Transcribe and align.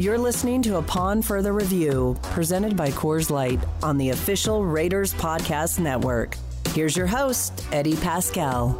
You're 0.00 0.16
listening 0.16 0.62
to 0.62 0.76
Upon 0.76 1.22
Further 1.22 1.52
Review, 1.52 2.16
presented 2.22 2.76
by 2.76 2.90
Coors 2.90 3.30
Light 3.30 3.58
on 3.82 3.98
the 3.98 4.10
official 4.10 4.64
Raiders 4.64 5.12
Podcast 5.12 5.80
Network. 5.80 6.36
Here's 6.68 6.96
your 6.96 7.08
host, 7.08 7.66
Eddie 7.72 7.94
Paskal. 7.94 8.76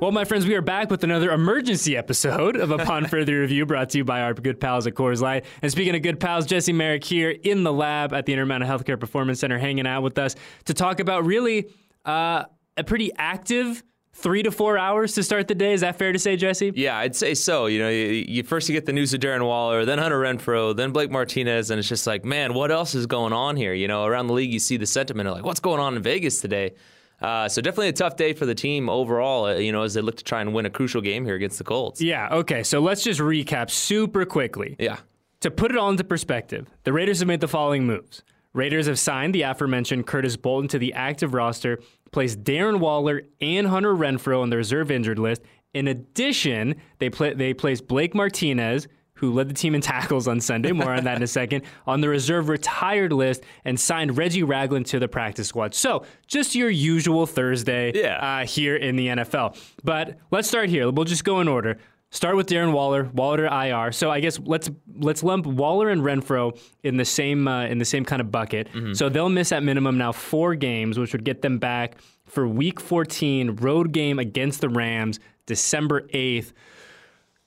Well, 0.00 0.10
my 0.10 0.24
friends, 0.24 0.46
we 0.46 0.56
are 0.56 0.62
back 0.62 0.90
with 0.90 1.04
another 1.04 1.30
emergency 1.30 1.96
episode 1.96 2.56
of 2.56 2.72
Upon 2.72 3.06
Further 3.06 3.38
Review 3.38 3.64
brought 3.66 3.90
to 3.90 3.98
you 3.98 4.04
by 4.04 4.22
our 4.22 4.34
good 4.34 4.58
pals 4.58 4.88
at 4.88 4.94
Coors 4.94 5.20
Light. 5.20 5.44
And 5.62 5.70
speaking 5.70 5.94
of 5.94 6.02
good 6.02 6.18
pals, 6.18 6.44
Jesse 6.44 6.72
Merrick 6.72 7.04
here 7.04 7.30
in 7.30 7.62
the 7.62 7.72
lab 7.72 8.12
at 8.12 8.26
the 8.26 8.32
Intermountain 8.32 8.68
Healthcare 8.68 8.98
Performance 8.98 9.38
Center 9.38 9.58
hanging 9.58 9.86
out 9.86 10.02
with 10.02 10.18
us 10.18 10.34
to 10.64 10.74
talk 10.74 10.98
about 10.98 11.24
really 11.24 11.70
uh, 12.04 12.46
a 12.76 12.82
pretty 12.82 13.12
active 13.16 13.84
three 14.14 14.42
to 14.42 14.50
four 14.50 14.78
hours 14.78 15.12
to 15.14 15.22
start 15.22 15.48
the 15.48 15.54
day. 15.54 15.74
Is 15.74 15.82
that 15.82 15.98
fair 15.98 16.12
to 16.12 16.18
say, 16.18 16.36
Jesse? 16.36 16.72
Yeah, 16.74 16.96
I'd 16.96 17.14
say 17.14 17.34
so. 17.34 17.66
You 17.66 17.80
know, 17.80 17.90
you, 17.90 18.24
you 18.26 18.42
first 18.42 18.68
you 18.68 18.72
get 18.72 18.86
the 18.86 18.92
news 18.92 19.12
of 19.12 19.20
Darren 19.20 19.44
Waller, 19.44 19.84
then 19.84 19.98
Hunter 19.98 20.20
Renfrow, 20.20 20.74
then 20.74 20.92
Blake 20.92 21.10
Martinez, 21.10 21.70
and 21.70 21.78
it's 21.78 21.88
just 21.88 22.06
like, 22.06 22.24
man, 22.24 22.54
what 22.54 22.70
else 22.70 22.94
is 22.94 23.06
going 23.06 23.32
on 23.32 23.56
here? 23.56 23.74
You 23.74 23.88
know, 23.88 24.04
around 24.04 24.28
the 24.28 24.32
league, 24.32 24.52
you 24.52 24.58
see 24.58 24.76
the 24.76 24.86
sentiment 24.86 25.28
of 25.28 25.34
like, 25.34 25.44
what's 25.44 25.60
going 25.60 25.80
on 25.80 25.96
in 25.96 26.02
Vegas 26.02 26.40
today? 26.40 26.74
Uh, 27.20 27.48
so 27.48 27.62
definitely 27.62 27.88
a 27.88 27.92
tough 27.92 28.16
day 28.16 28.32
for 28.32 28.46
the 28.46 28.54
team 28.54 28.88
overall. 28.88 29.46
Uh, 29.46 29.54
you 29.54 29.72
know, 29.72 29.82
as 29.82 29.94
they 29.94 30.00
look 30.00 30.16
to 30.16 30.24
try 30.24 30.40
and 30.40 30.52
win 30.52 30.66
a 30.66 30.70
crucial 30.70 31.00
game 31.00 31.24
here 31.24 31.34
against 31.34 31.58
the 31.58 31.64
Colts. 31.64 32.00
Yeah. 32.00 32.28
Okay. 32.30 32.62
So 32.62 32.80
let's 32.80 33.02
just 33.02 33.20
recap 33.20 33.70
super 33.70 34.24
quickly. 34.24 34.76
Yeah. 34.78 34.98
To 35.40 35.50
put 35.50 35.70
it 35.70 35.76
all 35.76 35.90
into 35.90 36.04
perspective, 36.04 36.68
the 36.84 36.92
Raiders 36.92 37.18
have 37.20 37.28
made 37.28 37.40
the 37.40 37.48
following 37.48 37.86
moves. 37.86 38.22
Raiders 38.52 38.86
have 38.86 38.98
signed 38.98 39.34
the 39.34 39.42
aforementioned 39.42 40.06
Curtis 40.06 40.36
Bolton 40.36 40.68
to 40.68 40.78
the 40.78 40.92
active 40.92 41.34
roster, 41.34 41.80
placed 42.14 42.44
Darren 42.44 42.78
Waller 42.78 43.22
and 43.40 43.66
Hunter 43.66 43.92
Renfrow 43.92 44.40
on 44.40 44.48
the 44.48 44.56
reserve 44.56 44.88
injured 44.88 45.18
list. 45.18 45.42
In 45.74 45.88
addition, 45.88 46.76
they 47.00 47.10
play, 47.10 47.34
they 47.34 47.52
placed 47.52 47.88
Blake 47.88 48.14
Martinez, 48.14 48.86
who 49.14 49.32
led 49.32 49.48
the 49.48 49.54
team 49.54 49.74
in 49.74 49.80
tackles 49.80 50.28
on 50.28 50.40
Sunday, 50.40 50.70
more 50.70 50.92
on 50.92 51.02
that 51.04 51.16
in 51.16 51.24
a 51.24 51.26
second, 51.40 51.64
on 51.88 52.00
the 52.02 52.08
reserve 52.08 52.48
retired 52.48 53.12
list 53.12 53.42
and 53.64 53.80
signed 53.80 54.16
Reggie 54.16 54.44
Ragland 54.44 54.86
to 54.86 55.00
the 55.00 55.08
practice 55.08 55.48
squad. 55.48 55.74
So, 55.74 56.04
just 56.28 56.54
your 56.54 56.70
usual 56.70 57.26
Thursday 57.26 57.90
yeah. 57.92 58.42
uh, 58.42 58.46
here 58.46 58.76
in 58.76 58.94
the 58.94 59.08
NFL. 59.08 59.60
But 59.82 60.16
let's 60.30 60.46
start 60.46 60.68
here. 60.68 60.88
We'll 60.92 61.06
just 61.06 61.24
go 61.24 61.40
in 61.40 61.48
order. 61.48 61.78
Start 62.14 62.36
with 62.36 62.46
Darren 62.46 62.70
Waller, 62.70 63.10
Waller 63.12 63.46
IR. 63.46 63.90
So 63.90 64.08
I 64.08 64.20
guess 64.20 64.38
let's 64.38 64.70
let's 64.94 65.24
lump 65.24 65.46
Waller 65.46 65.88
and 65.88 66.00
Renfrow 66.00 66.56
in 66.84 66.96
the 66.96 67.04
same 67.04 67.48
uh, 67.48 67.66
in 67.66 67.78
the 67.78 67.84
same 67.84 68.04
kind 68.04 68.20
of 68.20 68.30
bucket. 68.30 68.68
Mm-hmm. 68.72 68.92
So 68.92 69.08
they'll 69.08 69.28
miss 69.28 69.50
at 69.50 69.64
minimum 69.64 69.98
now 69.98 70.12
four 70.12 70.54
games, 70.54 70.96
which 70.96 71.10
would 71.10 71.24
get 71.24 71.42
them 71.42 71.58
back 71.58 71.96
for 72.24 72.46
Week 72.46 72.78
14 72.78 73.56
road 73.56 73.90
game 73.90 74.20
against 74.20 74.60
the 74.60 74.68
Rams, 74.68 75.18
December 75.46 76.02
8th. 76.02 76.52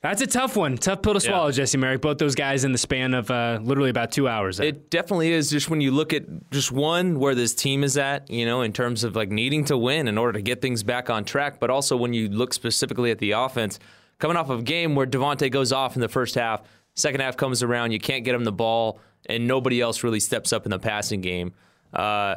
That's 0.02 0.22
a 0.22 0.28
tough 0.28 0.58
one. 0.58 0.78
Tough 0.78 1.02
pill 1.02 1.14
to 1.14 1.22
swallow, 1.22 1.48
yeah. 1.48 1.54
Jesse 1.54 1.78
Merrick. 1.78 2.02
Both 2.02 2.18
those 2.18 2.36
guys 2.36 2.66
in 2.66 2.74
the 2.74 2.78
span 2.78 3.14
of 3.14 3.32
uh, 3.32 3.60
literally 3.62 3.90
about 3.90 4.12
two 4.12 4.28
hours. 4.28 4.58
There. 4.58 4.68
It 4.68 4.90
definitely 4.90 5.32
is. 5.32 5.50
Just 5.50 5.70
when 5.70 5.80
you 5.80 5.92
look 5.92 6.12
at 6.12 6.26
just 6.52 6.74
one 6.74 7.20
where 7.20 7.36
this 7.36 7.56
team 7.56 7.86
is 7.86 7.98
at, 7.98 8.30
you 8.30 8.46
know, 8.46 8.62
in 8.64 8.74
terms 8.74 9.06
of 9.06 9.16
like 9.16 9.30
needing 9.30 9.64
to 9.66 9.78
win 9.78 10.10
in 10.10 10.18
order 10.18 10.34
to 10.34 10.42
get 10.42 10.62
things 10.62 10.84
back 10.84 11.10
on 11.10 11.24
track, 11.24 11.62
but 11.62 11.70
also 11.70 11.96
when 11.96 12.14
you 12.14 12.28
look 12.28 12.54
specifically 12.54 13.12
at 13.12 13.20
the 13.20 13.32
offense, 13.32 13.80
coming 14.20 14.38
off 14.38 14.50
of 14.50 14.60
a 14.60 14.64
game 14.64 14.96
where 14.96 15.06
Davante 15.08 15.52
goes 15.52 15.72
off 15.72 15.96
in 15.96 16.02
the 16.02 16.10
first 16.10 16.36
half, 16.36 16.62
second 16.96 17.22
half 17.22 17.38
comes 17.38 17.64
around, 17.64 17.92
you 17.92 18.00
can't 18.00 18.24
get 18.24 18.36
him 18.36 18.44
the 18.44 18.52
ball, 18.52 19.00
and 19.28 19.48
nobody 19.48 19.82
else 19.82 20.04
really 20.04 20.20
steps 20.20 20.54
up 20.54 20.66
in 20.66 20.72
the 20.72 20.80
passing 20.80 21.22
game. 21.22 21.54
Uh, 21.94 22.36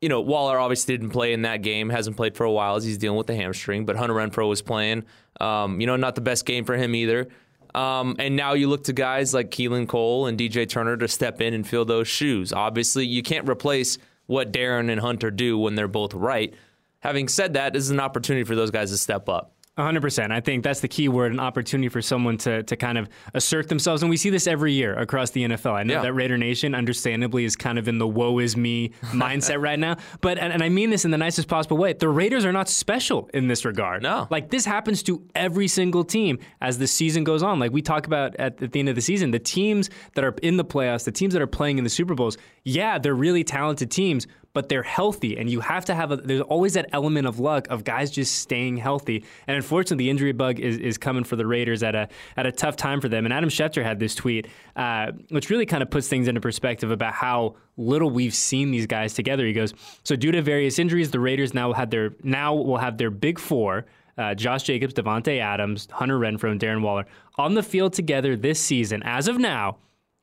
you 0.00 0.08
know, 0.08 0.20
Waller 0.20 0.58
obviously 0.58 0.96
didn't 0.96 1.10
play 1.10 1.32
in 1.32 1.42
that 1.42 1.62
game, 1.62 1.88
hasn't 1.88 2.16
played 2.16 2.36
for 2.36 2.44
a 2.44 2.50
while 2.50 2.76
as 2.76 2.84
he's 2.84 2.98
dealing 2.98 3.16
with 3.16 3.28
the 3.28 3.36
hamstring, 3.36 3.86
but 3.86 3.96
Hunter 3.96 4.14
Renfrow 4.14 4.48
was 4.48 4.60
playing. 4.60 5.04
Um, 5.40 5.80
you 5.80 5.86
know, 5.86 5.96
not 5.96 6.16
the 6.16 6.20
best 6.20 6.44
game 6.44 6.64
for 6.64 6.76
him 6.76 6.94
either. 6.94 7.28
Um, 7.74 8.16
and 8.18 8.36
now 8.36 8.52
you 8.52 8.68
look 8.68 8.84
to 8.84 8.92
guys 8.92 9.32
like 9.32 9.50
Keelan 9.50 9.88
Cole 9.88 10.26
and 10.26 10.38
DJ 10.38 10.68
Turner 10.68 10.96
to 10.96 11.08
step 11.08 11.40
in 11.40 11.54
and 11.54 11.66
fill 11.66 11.84
those 11.84 12.08
shoes. 12.08 12.52
Obviously, 12.52 13.06
you 13.06 13.22
can't 13.22 13.48
replace 13.48 13.96
what 14.26 14.52
Darren 14.52 14.90
and 14.90 15.00
Hunter 15.00 15.30
do 15.30 15.56
when 15.56 15.74
they're 15.74 15.88
both 15.88 16.14
right. 16.14 16.52
Having 17.00 17.28
said 17.28 17.54
that, 17.54 17.72
this 17.72 17.84
is 17.84 17.90
an 17.90 18.00
opportunity 18.00 18.44
for 18.44 18.54
those 18.54 18.70
guys 18.70 18.90
to 18.90 18.98
step 18.98 19.28
up. 19.28 19.54
100%. 19.78 20.30
I 20.30 20.40
think 20.40 20.64
that's 20.64 20.80
the 20.80 20.88
key 20.88 21.08
word 21.08 21.32
an 21.32 21.40
opportunity 21.40 21.88
for 21.88 22.02
someone 22.02 22.36
to, 22.38 22.62
to 22.64 22.76
kind 22.76 22.98
of 22.98 23.08
assert 23.32 23.70
themselves. 23.70 24.02
And 24.02 24.10
we 24.10 24.18
see 24.18 24.28
this 24.28 24.46
every 24.46 24.74
year 24.74 24.94
across 24.94 25.30
the 25.30 25.44
NFL. 25.44 25.72
I 25.72 25.82
know 25.82 25.94
yeah. 25.94 26.02
that 26.02 26.12
Raider 26.12 26.36
Nation, 26.36 26.74
understandably, 26.74 27.46
is 27.46 27.56
kind 27.56 27.78
of 27.78 27.88
in 27.88 27.96
the 27.96 28.06
woe 28.06 28.38
is 28.38 28.54
me 28.54 28.90
mindset 29.12 29.62
right 29.62 29.78
now. 29.78 29.96
But, 30.20 30.36
and, 30.36 30.52
and, 30.52 30.62
I 30.62 30.68
mean 30.68 30.90
this 30.90 31.06
in 31.06 31.10
the 31.10 31.16
nicest 31.16 31.48
possible 31.48 31.78
way, 31.78 31.94
the 31.94 32.10
Raiders 32.10 32.44
are 32.44 32.52
not 32.52 32.68
special 32.68 33.30
in 33.32 33.48
this 33.48 33.64
regard. 33.64 34.02
No. 34.02 34.28
Like, 34.30 34.50
this 34.50 34.66
happens 34.66 35.02
to 35.04 35.26
every 35.34 35.68
single 35.68 36.04
team 36.04 36.38
as 36.60 36.76
the 36.76 36.86
season 36.86 37.24
goes 37.24 37.42
on. 37.42 37.58
Like, 37.58 37.72
we 37.72 37.80
talk 37.80 38.06
about 38.06 38.36
at, 38.36 38.62
at 38.62 38.72
the 38.72 38.78
end 38.78 38.90
of 38.90 38.94
the 38.94 39.00
season, 39.00 39.30
the 39.30 39.38
teams 39.38 39.88
that 40.14 40.24
are 40.24 40.34
in 40.42 40.58
the 40.58 40.66
playoffs, 40.66 41.04
the 41.04 41.12
teams 41.12 41.32
that 41.32 41.40
are 41.40 41.46
playing 41.46 41.78
in 41.78 41.84
the 41.84 41.90
Super 41.90 42.14
Bowls, 42.14 42.36
yeah, 42.64 42.98
they're 42.98 43.14
really 43.14 43.42
talented 43.42 43.90
teams, 43.90 44.26
but 44.54 44.68
they're 44.68 44.82
healthy. 44.82 45.36
And 45.36 45.48
you 45.48 45.60
have 45.60 45.84
to 45.86 45.94
have 45.94 46.10
a, 46.10 46.16
there's 46.16 46.42
always 46.42 46.74
that 46.74 46.88
element 46.92 47.26
of 47.26 47.38
luck 47.38 47.66
of 47.68 47.84
guys 47.84 48.10
just 48.10 48.36
staying 48.36 48.76
healthy. 48.76 49.24
And 49.46 49.56
unfortunately, 49.56 50.04
the 50.04 50.10
injury 50.10 50.32
bug 50.32 50.60
is, 50.60 50.78
is 50.78 50.98
coming 50.98 51.24
for 51.24 51.36
the 51.36 51.46
Raiders 51.46 51.82
at 51.82 51.94
a, 51.94 52.08
at 52.36 52.46
a 52.46 52.52
tough 52.52 52.76
time 52.76 53.00
for 53.00 53.08
them. 53.08 53.24
And 53.24 53.32
Adam 53.32 53.48
Schefter 53.48 53.82
had 53.82 53.98
this 53.98 54.14
tweet, 54.14 54.48
uh, 54.76 55.12
which 55.30 55.48
really 55.48 55.66
kind 55.66 55.82
of 55.82 55.90
puts 55.90 56.08
things 56.08 56.28
into 56.28 56.40
perspective 56.40 56.90
about 56.90 57.14
how 57.14 57.56
little 57.76 58.10
we've 58.10 58.34
seen 58.34 58.70
these 58.70 58.86
guys 58.86 59.14
together. 59.14 59.46
He 59.46 59.52
goes, 59.52 59.72
so 60.04 60.16
due 60.16 60.32
to 60.32 60.42
various 60.42 60.78
injuries, 60.78 61.10
the 61.10 61.20
Raiders 61.20 61.54
now 61.54 61.68
will 61.68 61.74
have 61.74 61.90
their, 61.90 62.14
now 62.22 62.54
will 62.54 62.78
have 62.78 62.98
their 62.98 63.10
big 63.10 63.38
four. 63.38 63.86
Uh, 64.18 64.34
Josh 64.34 64.64
Jacobs, 64.64 64.92
Davante 64.92 65.40
Adams, 65.40 65.88
Hunter 65.90 66.18
Renfrow, 66.18 66.50
and 66.50 66.60
Darren 66.60 66.82
Waller 66.82 67.06
on 67.38 67.54
the 67.54 67.62
field 67.62 67.94
together 67.94 68.36
this 68.36 68.60
season, 68.60 69.02
as 69.04 69.26
of 69.26 69.38
now, 69.38 69.78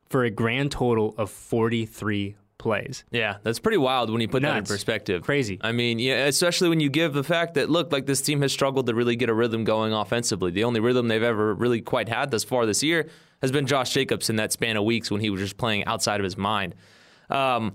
for 0.10 0.24
a 0.26 0.30
grand 0.30 0.72
total 0.72 1.16
of 1.18 1.32
43 1.32 2.36
plays. 2.60 3.04
Yeah, 3.10 3.38
that's 3.42 3.58
pretty 3.58 3.78
wild 3.78 4.12
when 4.12 4.22
you 4.22 4.28
put 4.28 4.44
Nuts. 4.44 4.54
that 4.54 4.58
in 4.60 4.66
perspective. 4.66 5.24
Crazy. 5.24 5.58
I 5.62 5.72
mean, 5.72 5.98
yeah, 5.98 6.26
especially 6.26 6.70
when 6.70 6.80
you 6.80 6.90
give 6.90 7.14
the 7.14 7.24
fact 7.24 7.56
that 7.56 7.72
look, 7.72 7.92
like 7.92 8.06
this 8.06 8.22
team 8.22 8.44
has 8.44 8.52
struggled 8.52 8.86
to 8.86 8.94
really 8.94 9.16
get 9.16 9.30
a 9.30 9.34
rhythm 9.34 9.64
going 9.64 9.94
offensively. 9.94 10.52
The 10.52 10.66
only 10.66 10.80
rhythm 10.80 11.08
they've 11.08 11.24
ever 11.24 11.56
really 11.56 11.82
quite 11.82 12.08
had 12.08 12.30
thus 12.30 12.44
far 12.44 12.68
this 12.68 12.84
year 12.84 13.10
has 13.42 13.52
been 13.52 13.66
Josh 13.66 13.92
Jacobs 13.92 14.30
in 14.30 14.36
that 14.36 14.52
span 14.52 14.78
of 14.78 14.84
weeks 14.84 15.10
when 15.10 15.22
he 15.22 15.32
was 15.32 15.42
just 15.42 15.58
playing 15.58 15.86
outside 15.86 16.20
of 16.20 16.24
his 16.24 16.38
mind. 16.38 16.76
Um, 17.30 17.74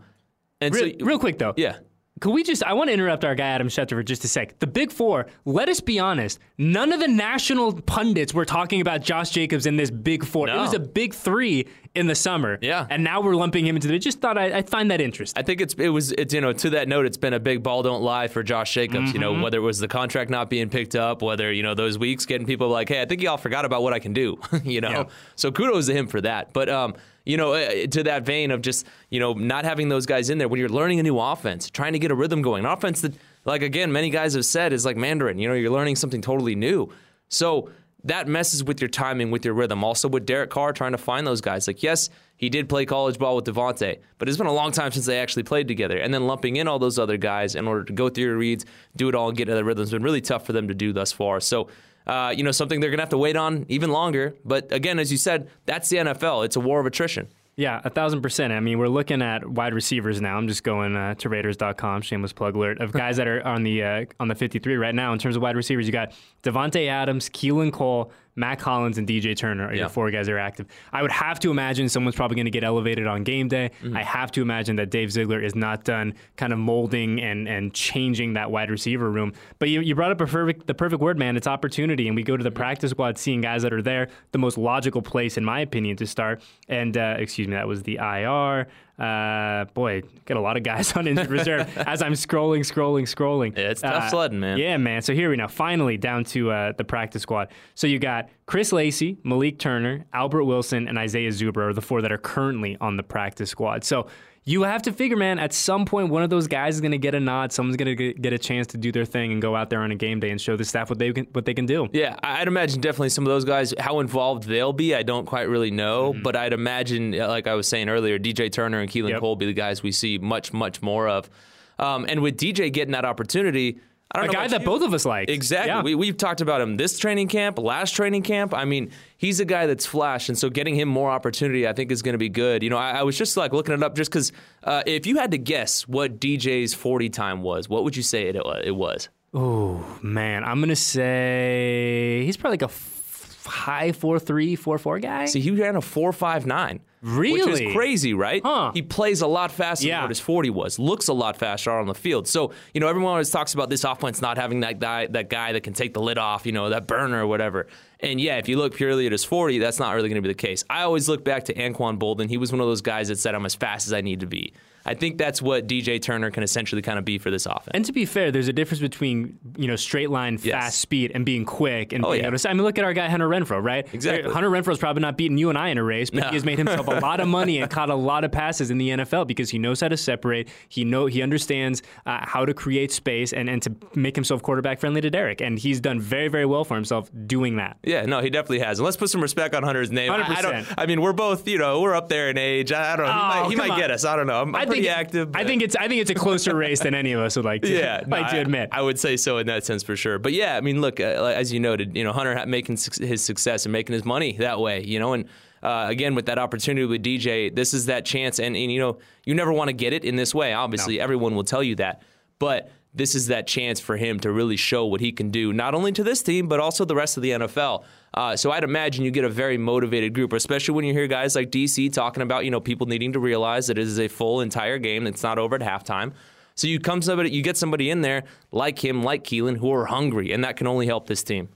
and 0.60 0.74
real, 0.74 0.92
so, 1.00 1.06
real 1.06 1.18
quick 1.18 1.38
though, 1.38 1.54
yeah. 1.56 1.78
Can 2.20 2.32
we 2.32 2.44
just? 2.44 2.62
I 2.62 2.74
want 2.74 2.88
to 2.88 2.94
interrupt 2.94 3.24
our 3.24 3.34
guy 3.34 3.48
Adam 3.48 3.66
Schefter 3.66 3.90
for 3.90 4.02
just 4.04 4.22
a 4.24 4.28
sec. 4.28 4.60
The 4.60 4.68
Big 4.68 4.92
Four. 4.92 5.26
Let 5.44 5.68
us 5.68 5.80
be 5.80 5.98
honest. 5.98 6.38
None 6.58 6.92
of 6.92 7.00
the 7.00 7.08
national 7.08 7.80
pundits 7.82 8.32
were 8.32 8.44
talking 8.44 8.80
about 8.80 9.02
Josh 9.02 9.30
Jacobs 9.30 9.66
in 9.66 9.76
this 9.76 9.90
Big 9.90 10.24
Four. 10.24 10.46
No. 10.46 10.58
It 10.58 10.60
was 10.60 10.74
a 10.74 10.78
Big 10.78 11.12
Three 11.12 11.66
in 11.96 12.06
the 12.06 12.14
summer. 12.14 12.58
Yeah. 12.62 12.86
And 12.88 13.02
now 13.02 13.20
we're 13.20 13.34
lumping 13.34 13.66
him 13.66 13.74
into 13.74 13.88
the. 13.88 13.98
Just 13.98 14.20
thought 14.20 14.38
I, 14.38 14.58
I 14.58 14.62
find 14.62 14.92
that 14.92 15.00
interesting. 15.00 15.42
I 15.42 15.44
think 15.44 15.60
it's 15.60 15.74
it 15.74 15.88
was 15.88 16.12
it's 16.12 16.32
you 16.32 16.40
know 16.40 16.52
to 16.52 16.70
that 16.70 16.86
note 16.86 17.04
it's 17.04 17.16
been 17.16 17.34
a 17.34 17.40
big 17.40 17.64
ball 17.64 17.82
don't 17.82 18.02
lie 18.02 18.28
for 18.28 18.44
Josh 18.44 18.72
Jacobs. 18.72 19.08
Mm-hmm. 19.08 19.14
You 19.14 19.20
know 19.20 19.32
mm-hmm. 19.32 19.42
whether 19.42 19.58
it 19.58 19.62
was 19.62 19.80
the 19.80 19.88
contract 19.88 20.30
not 20.30 20.48
being 20.48 20.70
picked 20.70 20.94
up, 20.94 21.20
whether 21.20 21.52
you 21.52 21.64
know 21.64 21.74
those 21.74 21.98
weeks 21.98 22.26
getting 22.26 22.46
people 22.46 22.68
like, 22.68 22.88
hey, 22.88 23.02
I 23.02 23.06
think 23.06 23.22
y'all 23.22 23.38
forgot 23.38 23.64
about 23.64 23.82
what 23.82 23.92
I 23.92 23.98
can 23.98 24.12
do. 24.12 24.38
you 24.62 24.80
know. 24.80 24.90
Yeah. 24.90 25.04
So 25.34 25.50
kudos 25.50 25.86
to 25.86 25.94
him 25.94 26.06
for 26.06 26.20
that. 26.20 26.52
But 26.52 26.68
um 26.68 26.94
you 27.24 27.36
know, 27.36 27.54
uh, 27.54 27.86
to 27.86 28.02
that 28.02 28.24
vein 28.24 28.50
of 28.50 28.62
just, 28.62 28.86
you 29.10 29.20
know, 29.20 29.32
not 29.32 29.64
having 29.64 29.88
those 29.88 30.06
guys 30.06 30.30
in 30.30 30.38
there 30.38 30.48
when 30.48 30.60
you're 30.60 30.68
learning 30.68 31.00
a 31.00 31.02
new 31.02 31.18
offense, 31.18 31.70
trying 31.70 31.94
to 31.94 31.98
get 31.98 32.10
a 32.10 32.14
rhythm 32.14 32.42
going. 32.42 32.64
An 32.64 32.70
offense 32.70 33.00
that, 33.00 33.14
like, 33.44 33.62
again, 33.62 33.92
many 33.92 34.10
guys 34.10 34.34
have 34.34 34.44
said 34.44 34.72
is 34.72 34.84
like 34.84 34.96
Mandarin. 34.96 35.38
You 35.38 35.48
know, 35.48 35.54
you're 35.54 35.70
learning 35.70 35.96
something 35.96 36.20
totally 36.20 36.54
new. 36.54 36.92
So 37.28 37.70
that 38.04 38.28
messes 38.28 38.62
with 38.62 38.80
your 38.80 38.88
timing, 38.88 39.30
with 39.30 39.44
your 39.44 39.54
rhythm. 39.54 39.82
Also 39.82 40.08
with 40.08 40.26
Derek 40.26 40.50
Carr 40.50 40.72
trying 40.72 40.92
to 40.92 40.98
find 40.98 41.26
those 41.26 41.40
guys. 41.40 41.66
Like, 41.66 41.82
yes, 41.82 42.10
he 42.36 42.50
did 42.50 42.68
play 42.68 42.84
college 42.84 43.18
ball 43.18 43.36
with 43.36 43.46
Davante, 43.46 44.00
but 44.18 44.28
it's 44.28 44.36
been 44.36 44.46
a 44.46 44.52
long 44.52 44.72
time 44.72 44.92
since 44.92 45.06
they 45.06 45.18
actually 45.18 45.44
played 45.44 45.68
together. 45.68 45.96
And 45.96 46.12
then 46.12 46.26
lumping 46.26 46.56
in 46.56 46.68
all 46.68 46.78
those 46.78 46.98
other 46.98 47.16
guys 47.16 47.54
in 47.54 47.66
order 47.66 47.84
to 47.84 47.92
go 47.92 48.10
through 48.10 48.24
your 48.24 48.36
reads, 48.36 48.66
do 48.94 49.08
it 49.08 49.14
all, 49.14 49.28
and 49.28 49.36
get 49.36 49.46
to 49.46 49.54
the 49.54 49.64
rhythm 49.64 49.82
has 49.82 49.90
been 49.90 50.02
really 50.02 50.20
tough 50.20 50.44
for 50.44 50.52
them 50.52 50.68
to 50.68 50.74
do 50.74 50.92
thus 50.92 51.12
far. 51.12 51.40
So 51.40 51.68
uh, 52.06 52.32
you 52.36 52.42
know, 52.42 52.50
something 52.50 52.80
they're 52.80 52.90
going 52.90 52.98
to 52.98 53.02
have 53.02 53.10
to 53.10 53.18
wait 53.18 53.36
on 53.36 53.66
even 53.68 53.90
longer. 53.90 54.34
But 54.44 54.70
again, 54.72 54.98
as 54.98 55.10
you 55.10 55.18
said, 55.18 55.48
that's 55.66 55.88
the 55.88 55.98
NFL. 55.98 56.44
It's 56.44 56.56
a 56.56 56.60
war 56.60 56.80
of 56.80 56.86
attrition. 56.86 57.28
Yeah, 57.56 57.80
a 57.84 57.90
thousand 57.90 58.20
percent. 58.22 58.52
I 58.52 58.58
mean, 58.58 58.78
we're 58.78 58.88
looking 58.88 59.22
at 59.22 59.48
wide 59.48 59.74
receivers 59.74 60.20
now. 60.20 60.36
I'm 60.36 60.48
just 60.48 60.64
going 60.64 60.96
uh, 60.96 61.14
to 61.14 61.28
Raiders.com, 61.28 62.02
shameless 62.02 62.32
plug 62.32 62.56
alert, 62.56 62.80
of 62.80 62.90
guys 62.90 63.16
that 63.18 63.28
are 63.28 63.46
on 63.46 63.62
the 63.62 63.82
uh, 63.82 64.04
on 64.18 64.26
the 64.26 64.34
53 64.34 64.76
right 64.76 64.94
now 64.94 65.12
in 65.12 65.20
terms 65.20 65.36
of 65.36 65.42
wide 65.42 65.54
receivers. 65.54 65.86
You 65.86 65.92
got 65.92 66.12
Davante 66.44 66.86
Adams, 66.88 67.28
Keelan 67.30 67.72
Cole, 67.72 68.12
Mack 68.36 68.60
Hollins, 68.60 68.98
and 68.98 69.06
DJ 69.06 69.36
Turner 69.36 69.66
are 69.68 69.72
Yeah. 69.74 69.80
your 69.82 69.88
four 69.88 70.10
guys 70.10 70.26
that 70.26 70.32
are 70.32 70.38
active. 70.40 70.66
I 70.92 71.02
would 71.02 71.12
have 71.12 71.38
to 71.40 71.50
imagine 71.52 71.88
someone's 71.88 72.16
probably 72.16 72.34
going 72.34 72.46
to 72.46 72.50
get 72.50 72.64
elevated 72.64 73.06
on 73.06 73.22
game 73.22 73.46
day. 73.48 73.70
Mm-hmm. 73.82 73.96
I 73.96 74.02
have 74.02 74.32
to 74.32 74.42
imagine 74.42 74.74
that 74.76 74.90
Dave 74.90 75.12
Ziegler 75.12 75.40
is 75.40 75.54
not 75.54 75.84
done 75.84 76.14
kind 76.36 76.52
of 76.52 76.58
molding 76.58 77.20
and 77.22 77.48
and 77.48 77.72
changing 77.72 78.32
that 78.34 78.50
wide 78.50 78.70
receiver 78.70 79.08
room. 79.10 79.32
But 79.60 79.68
you, 79.70 79.80
you 79.80 79.94
brought 79.94 80.10
up 80.10 80.20
a 80.20 80.26
perfect 80.26 80.66
the 80.66 80.74
perfect 80.74 81.00
word, 81.00 81.16
man. 81.18 81.36
It's 81.36 81.46
opportunity, 81.46 82.06
and 82.08 82.16
we 82.16 82.22
go 82.22 82.36
to 82.36 82.42
the 82.44 82.50
Mm-hmm. 82.50 82.56
practice 82.58 82.90
squad 82.90 83.18
seeing 83.18 83.40
guys 83.40 83.62
that 83.62 83.72
are 83.72 83.82
there. 83.82 84.08
The 84.32 84.38
most 84.38 84.58
logical 84.58 85.00
place, 85.02 85.36
in 85.36 85.44
my 85.44 85.60
opinion, 85.60 85.96
to 85.98 86.06
start. 86.06 86.42
And 86.68 86.96
uh, 86.96 87.16
excuse 87.18 87.46
me, 87.48 87.54
that 87.54 87.68
was 87.68 87.82
the 87.84 87.96
IR. 87.96 88.66
Uh, 88.98 89.64
boy, 89.74 90.02
got 90.24 90.36
a 90.36 90.40
lot 90.40 90.56
of 90.56 90.62
guys 90.62 90.92
on 90.96 91.08
injured 91.08 91.28
reserve 91.30 91.76
as 91.78 92.00
I'm 92.00 92.12
scrolling, 92.12 92.60
scrolling, 92.60 93.02
scrolling. 93.02 93.56
Yeah, 93.56 93.70
it's 93.70 93.80
tough 93.80 94.04
Uh, 94.04 94.08
sledding, 94.10 94.38
man. 94.40 94.56
Yeah, 94.56 94.76
man. 94.76 95.02
So 95.02 95.14
here 95.14 95.30
we 95.30 95.36
now, 95.36 95.48
finally 95.48 95.96
down 95.96 96.24
to 96.26 96.50
uh, 96.50 96.72
the 96.76 96.84
practice 96.84 97.22
squad. 97.22 97.48
So 97.74 97.86
you 97.86 97.98
got 97.98 98.28
Chris 98.46 98.72
Lacy, 98.72 99.18
Malik 99.24 99.58
Turner, 99.58 100.04
Albert 100.12 100.44
Wilson, 100.44 100.86
and 100.86 100.96
Isaiah 100.98 101.30
Zuber 101.30 101.70
are 101.70 101.72
the 101.72 101.82
four 101.82 102.02
that 102.02 102.12
are 102.12 102.18
currently 102.18 102.76
on 102.80 102.96
the 102.96 103.02
practice 103.02 103.50
squad. 103.50 103.82
So 103.82 104.06
you 104.46 104.62
have 104.64 104.82
to 104.82 104.92
figure, 104.92 105.16
man, 105.16 105.38
at 105.38 105.54
some 105.54 105.86
point 105.86 106.10
one 106.10 106.22
of 106.22 106.28
those 106.28 106.46
guys 106.48 106.74
is 106.74 106.80
going 106.82 106.92
to 106.92 106.98
get 106.98 107.14
a 107.14 107.20
nod. 107.20 107.50
Someone's 107.52 107.76
going 107.76 107.96
to 107.96 108.12
get 108.12 108.32
a 108.34 108.38
chance 108.38 108.66
to 108.68 108.76
do 108.76 108.92
their 108.92 109.06
thing 109.06 109.32
and 109.32 109.40
go 109.40 109.56
out 109.56 109.70
there 109.70 109.80
on 109.80 109.90
a 109.90 109.94
game 109.94 110.20
day 110.20 110.30
and 110.30 110.40
show 110.40 110.56
the 110.56 110.64
staff 110.64 110.90
what 110.90 110.98
they 110.98 111.12
can 111.12 111.26
what 111.32 111.46
they 111.46 111.54
can 111.54 111.64
do. 111.64 111.88
Yeah, 111.92 112.16
I'd 112.22 112.46
imagine 112.48 112.80
definitely 112.82 113.08
some 113.08 113.24
of 113.24 113.30
those 113.30 113.44
guys, 113.46 113.72
how 113.78 114.00
involved 114.00 114.44
they'll 114.44 114.74
be, 114.74 114.94
I 114.94 115.02
don't 115.02 115.24
quite 115.24 115.48
really 115.48 115.70
know. 115.70 116.14
But 116.22 116.36
I'd 116.36 116.52
imagine, 116.52 117.12
like 117.12 117.46
I 117.46 117.54
was 117.54 117.66
saying 117.68 117.88
earlier, 117.88 118.18
DJ 118.18 118.52
Turner 118.52 118.80
and 118.80 118.90
Keelan 118.90 119.10
Yep. 119.10 119.20
Cole 119.20 119.36
be 119.36 119.46
the 119.46 119.52
guys 119.54 119.82
we 119.82 119.92
see 119.92 120.18
much, 120.18 120.52
much 120.52 120.82
more 120.82 121.08
of. 121.08 121.30
Um, 121.78 122.04
and 122.08 122.20
with 122.20 122.36
DJ 122.36 122.72
getting 122.72 122.92
that 122.92 123.04
opportunity, 123.04 123.80
I 124.14 124.18
don't 124.20 124.24
A 124.24 124.26
know 124.28 124.32
guy 124.32 124.48
that 124.48 124.60
you. 124.60 124.66
both 124.66 124.82
of 124.82 124.94
us 124.94 125.04
like. 125.04 125.28
Exactly. 125.28 125.68
Yeah. 125.70 125.82
We, 125.82 125.94
we've 125.96 126.16
talked 126.16 126.40
about 126.40 126.60
him 126.60 126.76
this 126.76 126.98
training 126.98 127.28
camp, 127.28 127.58
last 127.58 127.96
training 127.96 128.22
camp. 128.22 128.54
I 128.54 128.64
mean, 128.64 128.92
he's 129.16 129.40
a 129.40 129.44
guy 129.44 129.66
that's 129.66 129.84
flashed, 129.86 130.28
and 130.28 130.38
so 130.38 130.48
getting 130.50 130.74
him 130.76 130.88
more 130.88 131.10
opportunity, 131.10 131.66
I 131.66 131.72
think, 131.72 131.90
is 131.90 132.00
going 132.02 132.12
to 132.14 132.18
be 132.18 132.28
good. 132.28 132.62
You 132.62 132.70
know, 132.70 132.76
I, 132.78 132.92
I 132.92 133.02
was 133.02 133.18
just 133.18 133.36
like 133.36 133.52
looking 133.52 133.74
it 133.74 133.82
up 133.82 133.96
just 133.96 134.10
because 134.10 134.30
uh, 134.62 134.82
if 134.86 135.06
you 135.06 135.16
had 135.18 135.32
to 135.32 135.38
guess 135.38 135.88
what 135.88 136.20
DJ's 136.20 136.74
40 136.74 137.10
time 137.10 137.42
was, 137.42 137.68
what 137.68 137.82
would 137.84 137.96
you 137.96 138.02
say 138.04 138.28
it, 138.28 138.36
wa- 138.36 138.60
it 138.62 138.70
was? 138.76 139.08
Oh, 139.32 139.84
man, 140.00 140.44
I'm 140.44 140.60
going 140.60 140.68
to 140.68 140.76
say 140.76 142.22
he's 142.24 142.36
probably 142.36 142.54
like 142.54 142.62
a 142.62 142.72
f- 142.72 143.44
high 143.46 143.90
4-3, 143.90 144.52
4-4 144.58 145.02
guy. 145.02 145.24
See, 145.26 145.40
he 145.40 145.50
ran 145.50 145.76
a 145.76 145.80
4.59. 145.80 146.72
Which 146.74 146.82
Really? 147.04 147.50
Which 147.52 147.60
is 147.60 147.72
crazy, 147.74 148.14
right? 148.14 148.40
Huh. 148.44 148.70
He 148.72 148.80
plays 148.82 149.20
a 149.20 149.26
lot 149.26 149.52
faster 149.52 149.86
Yeah. 149.86 149.96
than 149.96 150.02
what 150.04 150.10
his 150.10 150.20
40 150.20 150.48
was. 150.50 150.78
Looks 150.78 151.08
a 151.08 151.12
lot 151.12 151.36
faster 151.36 151.70
on 151.70 151.86
the 151.86 151.94
field. 151.94 152.26
So, 152.26 152.52
you 152.72 152.80
know, 152.80 152.88
everyone 152.88 153.10
always 153.12 153.30
talks 153.30 153.52
about 153.52 153.68
this 153.70 153.84
offense 153.84 154.22
not 154.22 154.38
having 154.38 154.60
that 154.60 154.78
guy, 154.78 155.06
that 155.08 155.28
guy 155.28 155.52
that 155.52 155.62
can 155.62 155.74
take 155.74 155.92
the 155.92 156.00
lid 156.00 156.16
off, 156.18 156.46
you 156.46 156.52
know, 156.52 156.70
that 156.70 156.86
burner 156.86 157.22
or 157.22 157.26
whatever. 157.26 157.66
And 158.00 158.20
yeah, 158.20 158.36
if 158.38 158.48
you 158.48 158.56
look 158.58 158.74
purely 158.74 159.06
at 159.06 159.12
his 159.12 159.24
40, 159.24 159.58
that's 159.58 159.78
not 159.78 159.94
really 159.94 160.08
going 160.08 160.22
to 160.22 160.26
be 160.26 160.32
the 160.32 160.34
case. 160.34 160.64
I 160.68 160.82
always 160.82 161.08
look 161.08 161.24
back 161.24 161.44
to 161.44 161.54
Anquan 161.54 161.98
Boldin. 161.98 162.28
He 162.28 162.36
was 162.36 162.52
one 162.52 162.60
of 162.60 162.66
those 162.66 162.82
guys 162.82 163.08
that 163.08 163.18
said, 163.18 163.34
I'm 163.34 163.46
as 163.46 163.54
fast 163.54 163.86
as 163.86 163.92
I 163.92 164.00
need 164.00 164.20
to 164.20 164.26
be. 164.26 164.52
I 164.86 164.92
think 164.92 165.16
that's 165.16 165.40
what 165.40 165.66
DJ 165.66 165.98
Turner 166.02 166.30
can 166.30 166.42
essentially 166.42 166.82
kind 166.82 166.98
of 166.98 167.06
be 167.06 167.16
for 167.16 167.30
this 167.30 167.46
offense. 167.46 167.68
And 167.72 167.86
to 167.86 167.92
be 167.92 168.04
fair, 168.04 168.30
there's 168.30 168.48
a 168.48 168.52
difference 168.52 168.82
between 168.82 169.38
you 169.56 169.66
know 169.66 169.76
straight 169.76 170.10
line 170.10 170.36
fast 170.36 170.44
Yes. 170.46 170.74
speed 170.76 171.12
and 171.14 171.24
being 171.24 171.46
quick 171.46 171.94
and 171.94 172.04
Oh, 172.04 172.10
being 172.10 172.20
yeah. 172.20 172.28
able 172.28 172.36
to. 172.36 172.50
I 172.50 172.52
mean, 172.52 172.64
look 172.64 172.78
at 172.78 172.84
our 172.84 172.92
guy 172.92 173.08
Hunter 173.08 173.26
Renfrow, 173.26 173.62
right? 173.64 173.86
Exactly. 173.94 174.30
Hunter 174.30 174.50
Renfrow's 174.50 174.76
probably 174.78 175.00
not 175.00 175.16
beating 175.16 175.38
you 175.38 175.48
and 175.48 175.56
I 175.56 175.70
in 175.70 175.78
a 175.78 175.82
race, 175.82 176.10
but 176.10 176.24
No. 176.24 176.28
he 176.28 176.34
has 176.34 176.44
made 176.44 176.58
himself 176.58 176.86
a 176.88 176.90
lot 177.00 177.20
of 177.20 177.28
money 177.28 177.60
and 177.62 177.70
caught 177.70 177.88
a 177.88 177.94
lot 177.94 178.24
of 178.24 178.32
passes 178.32 178.70
in 178.70 178.76
the 178.76 178.90
NFL 178.90 179.26
because 179.26 179.48
he 179.48 179.58
knows 179.58 179.80
how 179.80 179.88
to 179.88 179.96
separate. 179.96 180.50
He 180.68 180.84
know 180.84 181.06
he 181.06 181.22
understands 181.22 181.82
uh, 182.04 182.18
how 182.26 182.44
to 182.44 182.52
create 182.52 182.92
space 182.92 183.32
and, 183.32 183.48
and 183.48 183.62
to 183.62 183.74
make 183.94 184.14
himself 184.14 184.42
quarterback 184.42 184.80
friendly 184.80 185.00
to 185.00 185.08
Derek, 185.08 185.40
and 185.40 185.58
he's 185.58 185.80
done 185.80 185.98
very 185.98 186.28
very 186.28 186.44
well 186.44 186.62
for 186.64 186.74
himself 186.74 187.10
doing 187.26 187.56
that. 187.56 187.78
Yeah, 187.86 188.06
no, 188.06 188.20
he 188.20 188.30
definitely 188.30 188.60
has. 188.60 188.78
And 188.78 188.84
let's 188.84 188.96
put 188.96 189.10
some 189.10 189.20
respect 189.20 189.54
on 189.54 189.62
Hunter's 189.62 189.90
name. 189.92 190.10
I- 190.10 190.16
I, 190.36 190.42
don't. 190.42 190.54
100%. 190.54 190.74
I 190.78 190.86
mean, 190.86 191.00
we're 191.02 191.12
both, 191.12 191.46
you 191.46 191.58
know, 191.58 191.80
we're 191.80 191.94
up 191.94 192.08
there 192.08 192.30
in 192.30 192.38
age. 192.38 192.72
I, 192.72 192.94
I 192.94 192.96
don't 192.96 193.06
know. 193.06 193.12
He 193.12 193.18
Oh, 193.18 193.28
might, 193.28 193.50
he 193.50 193.56
might 193.56 193.78
get 193.78 193.90
us. 193.90 194.04
I 194.04 194.16
don't 194.16 194.26
know. 194.26 194.40
I'm, 194.40 194.48
I'm 194.54 194.62
I 194.62 194.66
pretty 194.66 194.82
think 194.82 194.96
active. 194.96 195.30
I 195.34 195.44
think 195.44 195.62
it's 195.62 195.76
I 195.76 195.86
think 195.88 196.00
it's 196.00 196.10
a 196.10 196.14
closer 196.14 196.54
race 196.56 196.80
than 196.80 196.94
any 196.94 197.12
of 197.12 197.20
us 197.20 197.36
would 197.36 197.44
like 197.44 197.62
to 197.62 197.68
Yeah, 197.78 198.02
no, 198.06 198.16
to 198.16 198.22
I- 198.24 198.36
admit. 198.36 198.70
I, 198.72 198.80
would 198.82 198.98
say 198.98 199.16
so 199.16 199.38
in 199.38 199.46
that 199.48 199.64
sense 199.64 199.82
for 199.82 199.96
sure. 199.96 200.18
But 200.18 200.32
yeah, 200.32 200.56
I 200.56 200.60
mean, 200.60 200.80
look, 200.80 200.98
uh, 201.00 201.04
as 201.04 201.52
you 201.52 201.60
noted, 201.60 201.96
you 201.96 202.04
know, 202.04 202.12
Hunter 202.12 202.44
making 202.46 202.76
suc- 202.78 202.96
his 202.96 203.24
success 203.24 203.66
and 203.66 203.72
making 203.72 203.92
his 203.92 204.04
money 204.04 204.36
that 204.38 204.58
way, 204.60 204.82
you 204.82 204.98
know, 204.98 205.12
and 205.12 205.26
uh, 205.62 205.86
again 205.88 206.14
with 206.14 206.26
that 206.26 206.38
opportunity 206.38 206.86
with 206.86 207.02
DJ, 207.02 207.54
this 207.54 207.72
is 207.74 207.86
that 207.86 208.04
chance, 208.04 208.38
and, 208.38 208.56
and 208.56 208.70
you 208.72 208.78
know, 208.78 208.98
you 209.24 209.34
never 209.34 209.52
want 209.52 209.68
to 209.68 209.72
get 209.74 209.92
it 209.92 210.04
in 210.04 210.16
this 210.16 210.34
way. 210.34 210.52
Obviously, 210.52 211.00
everyone 211.00 211.34
will 211.34 211.44
tell 211.44 211.62
you 211.62 211.74
that, 211.76 212.02
but. 212.38 212.70
This 212.94 213.14
is 213.16 213.26
that 213.26 213.46
chance 213.48 213.80
for 213.80 213.96
him 213.96 214.20
to 214.20 214.30
really 214.30 214.56
show 214.56 214.86
what 214.86 215.00
he 215.00 215.10
can 215.10 215.30
do, 215.30 215.52
not 215.52 215.74
only 215.74 215.90
to 215.92 216.04
this 216.04 216.22
team, 216.22 216.46
but 216.46 216.60
also 216.60 216.84
the 216.84 216.94
rest 216.94 217.16
of 217.16 217.22
the 217.24 217.30
NFL. 217.30 217.84
Uh, 218.14 218.36
so 218.36 218.52
I'd 218.52 218.62
imagine 218.62 219.04
you 219.04 219.10
get 219.10 219.24
a 219.24 219.28
very 219.28 219.58
motivated 219.58 220.14
group, 220.14 220.32
especially 220.32 220.74
when 220.74 220.84
you 220.84 220.92
hear 220.92 221.08
guys 221.08 221.34
like 221.34 221.50
DC 221.50 221.92
talking 221.92 222.22
about, 222.22 222.44
you 222.44 222.52
know, 222.52 222.60
people 222.60 222.86
needing 222.86 223.12
to 223.14 223.18
realize 223.18 223.66
that 223.66 223.78
it 223.78 223.82
is 223.82 223.98
a 223.98 224.06
full 224.06 224.40
entire 224.40 224.78
game. 224.78 225.08
It's 225.08 225.24
not 225.24 225.38
over 225.38 225.56
at 225.56 225.62
halftime. 225.62 226.12
So 226.54 226.68
you 226.68 226.78
come 226.78 227.02
somebody, 227.02 227.30
you 227.30 227.42
get 227.42 227.56
somebody 227.56 227.90
in 227.90 228.02
there 228.02 228.24
like 228.52 228.78
him, 228.78 229.02
like 229.02 229.24
Keelan, 229.24 229.56
who 229.56 229.72
are 229.72 229.86
hungry, 229.86 230.32
and 230.32 230.44
that 230.44 230.56
can 230.56 230.68
only 230.68 230.86
help 230.86 231.08
this 231.08 231.24
team. 231.24 231.48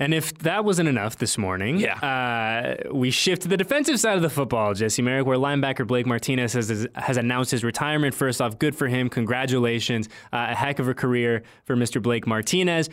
And 0.00 0.14
if 0.14 0.32
that 0.38 0.64
wasn't 0.64 0.88
enough 0.88 1.16
this 1.18 1.36
morning, 1.36 1.84
uh, 1.84 2.76
we 2.92 3.10
shift 3.10 3.42
to 3.42 3.48
the 3.48 3.56
defensive 3.56 3.98
side 3.98 4.14
of 4.14 4.22
the 4.22 4.30
football, 4.30 4.72
Jesse 4.72 5.02
Merrick, 5.02 5.26
where 5.26 5.36
linebacker 5.36 5.84
Blake 5.86 6.06
Martinez 6.06 6.52
has, 6.52 6.86
has 6.94 7.16
announced 7.16 7.50
his 7.50 7.64
retirement. 7.64 8.14
First 8.14 8.40
off, 8.40 8.58
good 8.60 8.76
for 8.76 8.86
him. 8.86 9.08
Congratulations. 9.08 10.08
Uh, 10.32 10.48
a 10.50 10.54
heck 10.54 10.78
of 10.78 10.86
a 10.86 10.94
career 10.94 11.42
for 11.64 11.74
Mr. 11.74 12.00
Blake 12.00 12.28
Martinez. 12.28 12.88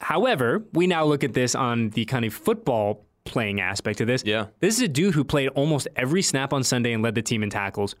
However, 0.00 0.62
we 0.74 0.86
now 0.86 1.04
look 1.04 1.24
at 1.24 1.32
this 1.32 1.54
on 1.54 1.88
the 1.90 2.04
kind 2.04 2.26
of 2.26 2.34
football 2.34 3.06
playing 3.24 3.60
aspect 3.60 4.02
of 4.02 4.06
this. 4.06 4.22
Yeah. 4.26 4.46
This 4.60 4.76
is 4.76 4.82
a 4.82 4.88
dude 4.88 5.14
who 5.14 5.24
played 5.24 5.48
almost 5.50 5.88
every 5.96 6.20
snap 6.20 6.52
on 6.52 6.62
Sunday 6.62 6.92
and 6.92 7.02
led 7.02 7.14
the 7.14 7.22
team 7.22 7.42
in 7.42 7.48
tackles. 7.48 7.94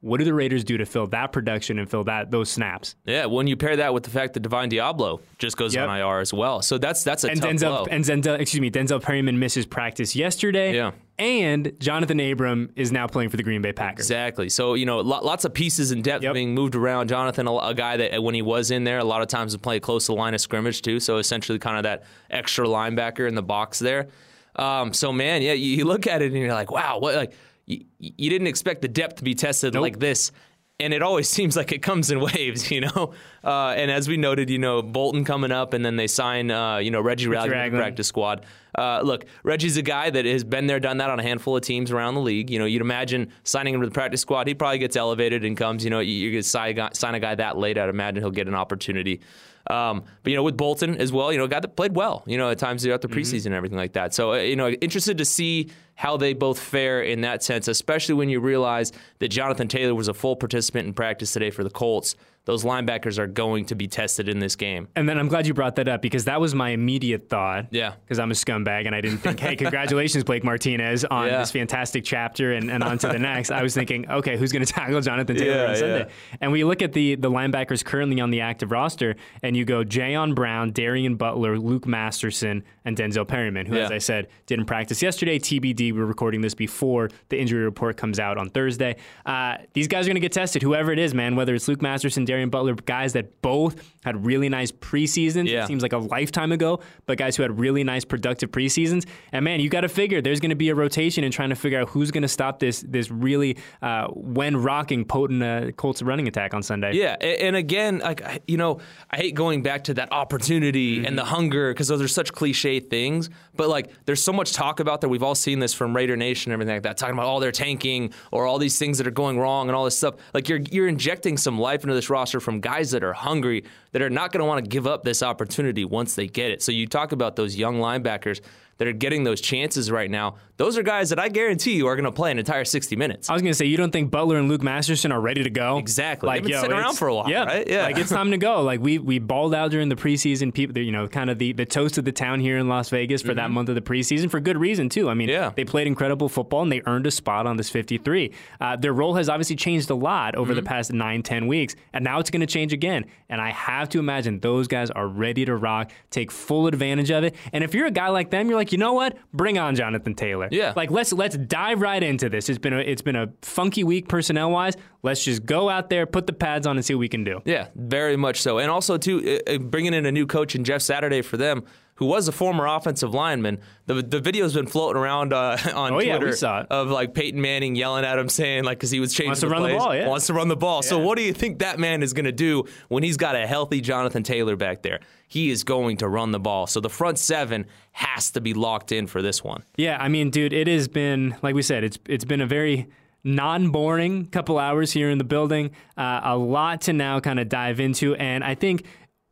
What 0.00 0.18
do 0.18 0.24
the 0.24 0.34
Raiders 0.34 0.62
do 0.62 0.76
to 0.76 0.84
fill 0.84 1.06
that 1.08 1.32
production 1.32 1.78
and 1.78 1.90
fill 1.90 2.04
that 2.04 2.30
those 2.30 2.50
snaps? 2.50 2.94
Yeah, 3.06 3.26
when 3.26 3.46
you 3.46 3.56
pair 3.56 3.76
that 3.76 3.94
with 3.94 4.02
the 4.02 4.10
fact 4.10 4.34
that 4.34 4.40
Divine 4.40 4.70
Deablo 4.70 5.20
just 5.38 5.56
goes 5.56 5.74
Yep. 5.74 5.88
on 5.88 5.98
IR 5.98 6.20
as 6.20 6.32
well, 6.34 6.60
so 6.62 6.76
that's 6.78 7.02
that's 7.02 7.24
a 7.24 7.30
and 7.30 7.40
tough 7.40 7.50
Denzel 7.50 7.60
blow. 7.60 7.86
and 7.90 8.04
Denzel, 8.04 8.38
excuse 8.38 8.60
me, 8.60 8.70
Denzel 8.70 9.02
Perryman 9.02 9.38
misses 9.38 9.64
practice 9.66 10.14
yesterday. 10.14 10.74
Yeah. 10.76 10.92
And 11.18 11.68
Johnathan 11.78 12.30
Abram 12.30 12.70
is 12.76 12.92
now 12.92 13.06
playing 13.06 13.30
for 13.30 13.38
the 13.38 13.42
Green 13.42 13.62
Bay 13.62 13.72
Packers. 13.72 14.04
Exactly. 14.04 14.50
So 14.50 14.74
you 14.74 14.84
know, 14.84 15.00
lo- 15.00 15.22
lots 15.22 15.46
of 15.46 15.54
pieces 15.54 15.90
and 15.90 16.04
depth 16.04 16.22
Yep. 16.22 16.34
being 16.34 16.54
moved 16.54 16.74
around. 16.76 17.08
Jonathan, 17.08 17.46
a, 17.48 17.56
a 17.56 17.74
guy 17.74 17.96
that 17.96 18.22
when 18.22 18.34
he 18.34 18.42
was 18.42 18.70
in 18.70 18.84
there, 18.84 18.98
a 18.98 19.04
lot 19.04 19.22
of 19.22 19.28
times 19.28 19.54
would 19.54 19.62
play 19.62 19.80
close 19.80 20.04
to 20.06 20.12
the 20.12 20.16
line 20.18 20.34
of 20.34 20.42
scrimmage 20.42 20.82
too. 20.82 21.00
So 21.00 21.16
essentially, 21.16 21.58
kind 21.58 21.78
of 21.78 21.84
that 21.84 22.04
extra 22.30 22.66
linebacker 22.66 23.26
in 23.26 23.34
the 23.34 23.42
box 23.42 23.78
there. 23.78 24.08
Um, 24.56 24.92
so 24.92 25.10
man, 25.10 25.40
yeah, 25.42 25.54
you, 25.54 25.78
you 25.78 25.84
look 25.86 26.06
at 26.06 26.20
it 26.22 26.26
and 26.32 26.36
you're 26.40 26.52
like, 26.52 26.70
wow, 26.70 26.98
what? 26.98 27.14
Like 27.14 27.32
you, 27.66 27.84
you 27.98 28.30
didn't 28.30 28.46
expect 28.46 28.82
the 28.82 28.88
depth 28.88 29.16
to 29.16 29.24
be 29.24 29.34
tested 29.34 29.74
Nope. 29.74 29.82
like 29.82 29.98
this. 29.98 30.32
And 30.78 30.92
it 30.92 31.02
always 31.02 31.28
seems 31.36 31.56
like 31.56 31.72
it 31.72 31.80
comes 31.82 32.10
in 32.10 32.20
waves, 32.20 32.70
you 32.70 32.82
know. 32.82 33.14
Uh, 33.42 33.68
and 33.76 33.90
as 33.90 34.08
we 34.08 34.16
noted, 34.16 34.50
you 34.50 34.58
know, 34.58 34.82
Bolton 34.82 35.24
coming 35.24 35.50
up, 35.50 35.72
and 35.72 35.84
then 35.84 35.96
they 35.96 36.06
sign, 36.06 36.50
uh, 36.50 36.76
you 36.78 36.90
know, 36.90 37.00
Reggie 37.00 37.28
Ragland 37.28 37.64
to 37.64 37.70
the 37.76 37.82
practice 37.82 38.08
squad. 38.08 38.44
Uh, 38.76 39.00
look, 39.02 39.24
Reggie's 39.42 39.78
a 39.78 39.82
guy 39.82 40.10
that 40.10 40.26
has 40.26 40.44
been 40.44 40.66
there, 40.66 40.78
done 40.78 40.98
that 40.98 41.08
on 41.08 41.18
a 41.18 41.22
handful 41.22 41.56
of 41.56 41.62
teams 41.62 41.90
around 41.90 42.14
the 42.14 42.20
league. 42.20 42.50
You 42.50 42.58
know, 42.58 42.66
you'd 42.66 42.82
imagine 42.82 43.32
signing 43.42 43.72
him 43.72 43.80
to 43.80 43.86
the 43.86 43.92
practice 43.92 44.20
squad, 44.20 44.48
he 44.48 44.54
probably 44.54 44.78
gets 44.78 44.96
elevated 44.96 45.44
and 45.44 45.56
comes. 45.56 45.82
You 45.82 45.90
know, 45.90 46.00
you, 46.00 46.28
you 46.28 46.42
sign 46.42 46.70
a 46.70 46.74
guy, 46.74 46.90
sign 46.92 47.14
a 47.14 47.20
guy 47.20 47.34
that 47.34 47.56
late, 47.56 47.78
I'd 47.78 47.88
imagine 47.88 48.22
he'll 48.22 48.30
get 48.30 48.46
an 48.46 48.54
opportunity. 48.54 49.22
Um, 49.68 50.04
but 50.22 50.30
you 50.30 50.36
know, 50.36 50.42
with 50.42 50.56
Bolton 50.56 50.96
as 50.96 51.10
well, 51.10 51.32
you 51.32 51.38
know, 51.38 51.44
a 51.44 51.48
guy 51.48 51.60
that 51.60 51.74
played 51.74 51.96
well. 51.96 52.22
You 52.26 52.36
know, 52.36 52.50
at 52.50 52.58
times 52.58 52.82
throughout 52.82 53.00
the 53.00 53.08
preseason 53.08 53.46
and 53.46 53.54
everything 53.54 53.78
like 53.78 53.94
that. 53.94 54.14
So 54.14 54.32
uh, 54.32 54.36
you 54.36 54.56
know, 54.56 54.68
interested 54.68 55.18
to 55.18 55.24
see 55.24 55.70
how 55.96 56.16
they 56.16 56.34
both 56.34 56.58
fare 56.58 57.02
in 57.02 57.22
that 57.22 57.42
sense, 57.42 57.68
especially 57.68 58.14
when 58.14 58.28
you 58.28 58.38
realize 58.38 58.92
that 59.18 59.28
Jonathan 59.28 59.66
Taylor 59.66 59.94
was 59.94 60.08
a 60.08 60.14
full 60.14 60.36
participant 60.36 60.86
in 60.86 60.94
practice 60.94 61.32
today 61.32 61.50
for 61.50 61.64
the 61.64 61.70
Colts. 61.70 62.14
Those 62.46 62.64
linebackers 62.64 63.18
are 63.18 63.26
going 63.26 63.66
to 63.66 63.74
be 63.74 63.86
tested 63.88 64.28
in 64.28 64.38
this 64.38 64.56
game. 64.56 64.88
And 64.96 65.08
then 65.08 65.18
I'm 65.18 65.28
glad 65.28 65.46
you 65.46 65.52
brought 65.52 65.76
that 65.76 65.88
up 65.88 66.00
because 66.00 66.24
that 66.26 66.40
was 66.40 66.54
my 66.54 66.70
immediate 66.70 67.28
thought. 67.28 67.66
Yeah. 67.72 67.94
Because 68.04 68.18
I'm 68.18 68.30
a 68.30 68.34
scumbag 68.34 68.86
and 68.86 68.94
I 68.94 69.00
didn't 69.00 69.18
think, 69.18 69.38
hey, 69.40 69.56
congratulations, 69.64 70.22
Blake 70.24 70.44
Martinez, 70.44 71.04
on 71.04 71.26
Yeah. 71.26 71.38
this 71.40 71.50
fantastic 71.50 72.04
chapter 72.04 72.52
and, 72.52 72.70
and 72.70 72.82
on 72.84 72.98
to 72.98 73.08
the 73.08 73.18
next. 73.18 73.50
I 73.50 73.62
was 73.62 73.74
thinking, 73.74 74.08
okay, 74.08 74.36
who's 74.36 74.52
going 74.52 74.64
to 74.64 74.72
tackle 74.72 75.00
Jonathan 75.00 75.36
Taylor 75.36 75.56
Yeah, 75.64 75.70
on 75.70 75.76
Sunday? 75.76 75.98
yeah. 75.98 76.36
And 76.40 76.52
we 76.52 76.62
look 76.64 76.82
at 76.82 76.92
the 76.92 77.16
the 77.16 77.30
linebackers 77.30 77.84
currently 77.84 78.20
on 78.20 78.30
the 78.30 78.40
active 78.42 78.70
roster, 78.70 79.16
and 79.42 79.56
you 79.56 79.64
go 79.64 79.82
Jayon 79.84 80.34
Brown, 80.36 80.70
Darien 80.70 81.16
Butler, 81.16 81.58
Luke 81.58 81.86
Masterson, 81.86 82.62
and 82.84 82.96
Denzel 82.96 83.26
Perryman, 83.26 83.66
who, 83.66 83.74
as 83.76 83.90
I 83.90 83.98
said, 83.98 84.28
didn't 84.46 84.66
practice 84.66 85.02
yesterday. 85.02 85.40
TBD, 85.40 85.92
we're 85.92 86.04
recording 86.04 86.42
this 86.42 86.54
before 86.54 87.10
the 87.28 87.40
injury 87.40 87.64
report 87.64 87.96
comes 87.96 88.20
out 88.20 88.38
on 88.38 88.50
Thursday. 88.50 88.94
Uh, 89.24 89.56
these 89.72 89.88
guys 89.88 90.06
are 90.06 90.10
going 90.10 90.14
to 90.14 90.20
get 90.20 90.30
tested, 90.30 90.62
whoever 90.62 90.92
it 90.92 91.00
is, 91.00 91.12
man, 91.12 91.34
whether 91.34 91.52
it's 91.54 91.66
Luke 91.66 91.82
Masterson, 91.82 92.24
Darien 92.24 92.35
Butler, 92.44 92.74
guys 92.74 93.12
that 93.14 93.42
both 93.42 93.76
had 94.04 94.24
really 94.24 94.48
nice 94.48 94.70
preseasons. 94.70 95.48
Yeah. 95.48 95.64
It 95.64 95.66
seems 95.66 95.82
like 95.82 95.92
a 95.92 95.98
lifetime 95.98 96.52
ago, 96.52 96.80
but 97.06 97.18
guys 97.18 97.36
who 97.36 97.42
had 97.42 97.58
really 97.58 97.84
nice 97.84 98.04
productive 98.04 98.50
preseasons. 98.50 99.06
And 99.32 99.44
man, 99.44 99.60
you 99.60 99.68
got 99.68 99.80
to 99.80 99.88
figure 99.88 100.20
there's 100.20 100.40
going 100.40 100.50
to 100.50 100.56
be 100.56 100.68
a 100.68 100.74
rotation 100.74 101.24
in 101.24 101.32
trying 101.32 101.50
to 101.50 101.56
figure 101.56 101.80
out 101.80 101.88
who's 101.88 102.10
going 102.10 102.22
to 102.22 102.28
stop 102.28 102.60
this 102.60 102.84
this 102.86 103.10
really 103.10 103.56
uh, 103.82 104.08
when 104.08 104.56
rocking 104.56 105.04
potent 105.04 105.42
uh, 105.42 105.72
Colts 105.72 106.02
running 106.02 106.28
attack 106.28 106.54
on 106.54 106.62
Sunday. 106.62 106.92
Yeah, 106.94 107.14
and 107.14 107.56
again, 107.56 107.98
like 107.98 108.42
you 108.46 108.56
know, 108.56 108.80
I 109.10 109.16
hate 109.16 109.34
going 109.34 109.62
back 109.62 109.84
to 109.84 109.94
that 109.94 110.12
opportunity 110.12 110.96
mm-hmm. 110.96 111.06
and 111.06 111.18
the 111.18 111.24
hunger 111.24 111.72
because 111.72 111.88
those 111.88 112.02
are 112.02 112.08
such 112.08 112.32
cliche 112.32 112.80
things. 112.80 113.30
But 113.54 113.68
like, 113.68 113.90
there's 114.04 114.22
so 114.22 114.32
much 114.32 114.52
talk 114.52 114.80
about 114.80 115.00
that. 115.00 115.08
We've 115.08 115.22
all 115.22 115.34
seen 115.34 115.58
this 115.58 115.72
from 115.72 115.96
Raider 115.96 116.16
Nation 116.16 116.52
and 116.52 116.54
everything 116.54 116.76
like 116.76 116.82
that, 116.82 116.96
talking 116.96 117.14
about 117.14 117.26
all 117.26 117.40
their 117.40 117.52
tanking 117.52 118.12
or 118.30 118.46
all 118.46 118.58
these 118.58 118.78
things 118.78 118.98
that 118.98 119.06
are 119.06 119.12
going 119.12 119.38
wrong 119.38 119.68
and 119.68 119.76
all 119.76 119.84
this 119.84 119.96
stuff. 119.96 120.16
Like 120.34 120.48
you're 120.48 120.60
you're 120.70 120.88
injecting 120.88 121.36
some 121.36 121.58
life 121.58 121.82
into 121.82 121.94
this 121.94 122.10
roster 122.10 122.25
from 122.26 122.60
guys 122.60 122.90
that 122.90 123.02
are 123.02 123.12
hungry, 123.12 123.64
that 123.92 124.02
are 124.02 124.10
not 124.10 124.32
going 124.32 124.40
to 124.40 124.44
want 124.44 124.64
to 124.64 124.68
give 124.68 124.86
up 124.86 125.02
this 125.02 125.22
opportunity 125.22 125.84
once 125.84 126.14
they 126.14 126.26
get 126.26 126.50
it. 126.50 126.62
So 126.62 126.72
you 126.72 126.86
talk 126.86 127.12
about 127.12 127.36
those 127.36 127.56
young 127.56 127.76
linebackers 127.76 128.40
that 128.78 128.88
are 128.88 128.92
getting 128.92 129.24
those 129.24 129.40
chances 129.40 129.90
right 129.90 130.10
now, 130.10 130.36
those 130.56 130.78
are 130.78 130.82
guys 130.82 131.10
that 131.10 131.18
I 131.18 131.28
guarantee 131.28 131.76
you 131.76 131.86
are 131.86 131.96
going 131.96 132.04
to 132.04 132.12
play 132.12 132.30
an 132.30 132.38
entire 132.38 132.64
60 132.64 132.96
minutes. 132.96 133.28
I 133.28 133.34
was 133.34 133.42
going 133.42 133.52
to 133.52 133.56
say, 133.56 133.66
you 133.66 133.76
don't 133.76 133.90
think 133.90 134.10
Butler 134.10 134.38
and 134.38 134.48
Luke 134.48 134.62
Masterson 134.62 135.12
are 135.12 135.20
ready 135.20 135.42
to 135.42 135.50
go? 135.50 135.78
Exactly. 135.78 136.26
Like, 136.26 136.42
They've 136.42 136.44
been 136.44 136.52
yo, 136.52 136.60
sitting 136.62 136.76
around 136.76 136.96
for 136.96 137.08
a 137.08 137.14
while, 137.14 137.28
yeah, 137.28 137.44
right? 137.44 137.68
Yeah. 137.68 137.82
Like, 137.82 137.98
it's 137.98 138.10
time 138.10 138.30
to 138.30 138.38
go. 138.38 138.62
Like, 138.62 138.80
we 138.80 138.98
we 138.98 139.18
balled 139.18 139.54
out 139.54 139.70
during 139.70 139.88
the 139.88 139.96
preseason. 139.96 140.52
People, 140.52 140.78
you 140.78 140.92
know, 140.92 141.08
kind 141.08 141.28
of 141.28 141.38
the, 141.38 141.52
the 141.52 141.66
toast 141.66 141.98
of 141.98 142.04
the 142.04 142.12
town 142.12 142.40
here 142.40 142.56
in 142.56 142.68
Las 142.68 142.88
Vegas 142.88 143.20
for 143.22 143.28
mm-hmm. 143.28 143.36
that 143.36 143.50
month 143.50 143.68
of 143.68 143.74
the 143.74 143.80
preseason 143.80 144.30
for 144.30 144.40
good 144.40 144.56
reason, 144.56 144.88
too. 144.88 145.10
I 145.10 145.14
mean, 145.14 145.28
yeah. 145.28 145.52
they 145.54 145.64
played 145.64 145.86
incredible 145.86 146.28
football 146.28 146.62
and 146.62 146.72
they 146.72 146.82
earned 146.86 147.06
a 147.06 147.10
spot 147.10 147.46
on 147.46 147.56
this 147.56 147.68
53. 147.68 148.32
Uh, 148.60 148.76
their 148.76 148.92
role 148.92 149.14
has 149.14 149.28
obviously 149.28 149.56
changed 149.56 149.90
a 149.90 149.94
lot 149.94 150.34
over 150.36 150.52
mm-hmm. 150.52 150.56
the 150.56 150.66
past 150.66 150.92
nine, 150.92 151.22
10 151.22 151.46
weeks, 151.46 151.76
and 151.92 152.02
now 152.04 152.18
it's 152.18 152.30
going 152.30 152.40
to 152.40 152.46
change 152.46 152.72
again. 152.72 153.04
And 153.28 153.40
I 153.40 153.50
have 153.50 153.88
to 153.90 153.98
imagine 153.98 154.40
those 154.40 154.68
guys 154.68 154.90
are 154.90 155.06
ready 155.06 155.44
to 155.44 155.56
rock, 155.56 155.90
take 156.10 156.30
full 156.30 156.66
advantage 156.66 157.10
of 157.10 157.24
it. 157.24 157.34
And 157.52 157.62
if 157.62 157.74
you're 157.74 157.86
a 157.86 157.90
guy 157.90 158.08
like 158.08 158.30
them, 158.30 158.48
you're 158.48 158.56
like, 158.56 158.65
you 158.72 158.78
know 158.78 158.92
what? 158.92 159.16
Bring 159.32 159.58
on 159.58 159.74
Jonathan 159.74 160.14
Taylor. 160.14 160.48
Yeah. 160.50 160.72
Like, 160.76 160.90
let's 160.90 161.12
let's 161.12 161.36
dive 161.36 161.80
right 161.80 162.02
into 162.02 162.28
this. 162.28 162.48
It's 162.48 162.58
been 162.58 162.72
a, 162.72 162.78
it's 162.78 163.02
been 163.02 163.16
a 163.16 163.28
funky 163.42 163.84
week 163.84 164.08
personnel 164.08 164.50
wise. 164.50 164.74
Let's 165.02 165.24
just 165.24 165.44
go 165.44 165.68
out 165.68 165.90
there, 165.90 166.06
put 166.06 166.26
the 166.26 166.32
pads 166.32 166.66
on, 166.66 166.76
and 166.76 166.84
see 166.84 166.94
what 166.94 167.00
we 167.00 167.08
can 167.08 167.24
do. 167.24 167.40
Yeah, 167.44 167.68
very 167.74 168.16
much 168.16 168.40
so. 168.40 168.58
And 168.58 168.70
also 168.70 168.98
too, 168.98 169.40
uh, 169.48 169.54
uh, 169.54 169.58
bringing 169.58 169.94
in 169.94 170.06
a 170.06 170.12
new 170.12 170.26
coach 170.26 170.54
and 170.54 170.64
Jeff 170.66 170.82
Saturday 170.82 171.22
for 171.22 171.36
them 171.36 171.64
who 171.96 172.06
was 172.06 172.28
a 172.28 172.32
former 172.32 172.66
offensive 172.66 173.12
lineman. 173.12 173.58
The 173.86 174.02
the 174.02 174.20
video's 174.20 174.54
been 174.54 174.66
floating 174.66 175.00
around 175.00 175.32
uh, 175.32 175.56
on 175.74 175.92
oh, 175.92 176.00
Twitter 176.00 176.34
yeah, 176.40 176.64
of 176.70 176.88
like 176.88 177.14
Peyton 177.14 177.40
Manning 177.40 177.74
yelling 177.74 178.04
at 178.04 178.18
him, 178.18 178.28
saying 178.28 178.64
like 178.64 178.78
because 178.78 178.90
he 178.90 179.00
was 179.00 179.12
changing 179.12 179.30
wants 179.30 179.40
to 179.40 179.48
run 179.48 179.62
plays, 179.62 179.72
the 179.74 179.78
ball, 179.78 179.94
yeah. 179.94 180.08
wants 180.08 180.26
to 180.26 180.34
run 180.34 180.48
the 180.48 180.56
ball. 180.56 180.80
Yeah. 180.82 180.88
So 180.88 180.98
what 180.98 181.18
do 181.18 181.24
you 181.24 181.32
think 181.32 181.58
that 181.58 181.78
man 181.78 182.02
is 182.02 182.12
going 182.12 182.24
to 182.24 182.32
do 182.32 182.64
when 182.88 183.02
he's 183.02 183.16
got 183.16 183.34
a 183.34 183.46
healthy 183.46 183.80
Jonathan 183.80 184.22
Taylor 184.22 184.56
back 184.56 184.82
there? 184.82 185.00
He 185.28 185.50
is 185.50 185.64
going 185.64 185.96
to 185.98 186.08
run 186.08 186.30
the 186.30 186.38
ball. 186.38 186.66
So 186.66 186.80
the 186.80 186.90
front 186.90 187.18
seven 187.18 187.66
has 187.92 188.30
to 188.32 188.40
be 188.40 188.54
locked 188.54 188.92
in 188.92 189.06
for 189.06 189.22
this 189.22 189.42
one. 189.42 189.64
Yeah, 189.76 189.98
I 190.00 190.08
mean, 190.08 190.30
dude, 190.30 190.52
it 190.52 190.68
has 190.68 190.88
been 190.88 191.36
like 191.42 191.54
we 191.54 191.62
said, 191.62 191.84
it's 191.84 191.98
it's 192.06 192.24
been 192.24 192.40
a 192.40 192.46
very 192.46 192.88
non-boring 193.24 194.26
couple 194.26 194.56
hours 194.56 194.92
here 194.92 195.10
in 195.10 195.18
the 195.18 195.24
building. 195.24 195.72
Uh, 195.96 196.20
a 196.22 196.36
lot 196.36 196.82
to 196.82 196.92
now 196.92 197.18
kind 197.18 197.40
of 197.40 197.48
dive 197.48 197.80
into, 197.80 198.14
and 198.14 198.44
I 198.44 198.54
think 198.54 198.84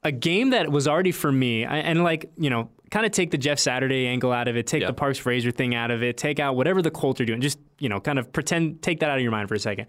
a 0.04 0.12
game 0.12 0.50
that 0.50 0.70
was 0.70 0.87
already 0.87 1.12
for 1.12 1.32
me, 1.32 1.64
and 1.64 2.04
like 2.04 2.30
you 2.37 2.50
know, 2.50 2.70
kind 2.90 3.06
of 3.06 3.12
take 3.12 3.30
the 3.30 3.38
Jeff 3.38 3.58
Saturday 3.58 4.06
angle 4.06 4.32
out 4.32 4.49
of 4.49 4.56
it, 4.56 4.66
take 4.66 4.87
the 4.87 4.92
Parks 4.92 5.18
Frazier 5.18 5.50
thing 5.50 5.75
out 5.75 5.90
of 5.90 6.02
it, 6.02 6.16
take 6.16 6.38
out 6.38 6.56
whatever 6.56 6.82
the 6.82 6.90
Colts 6.90 7.20
are 7.20 7.25
doing. 7.25 7.40
Just 7.40 7.58
you 7.78 7.88
know, 7.88 8.00
kind 8.00 8.18
of 8.18 8.32
pretend, 8.32 8.82
take 8.82 9.00
that 9.00 9.11
out 9.11 9.16
of 9.16 9.23
your 9.23 9.32
mind 9.32 9.49
for 9.49 9.54
a 9.54 9.58
second 9.58 9.87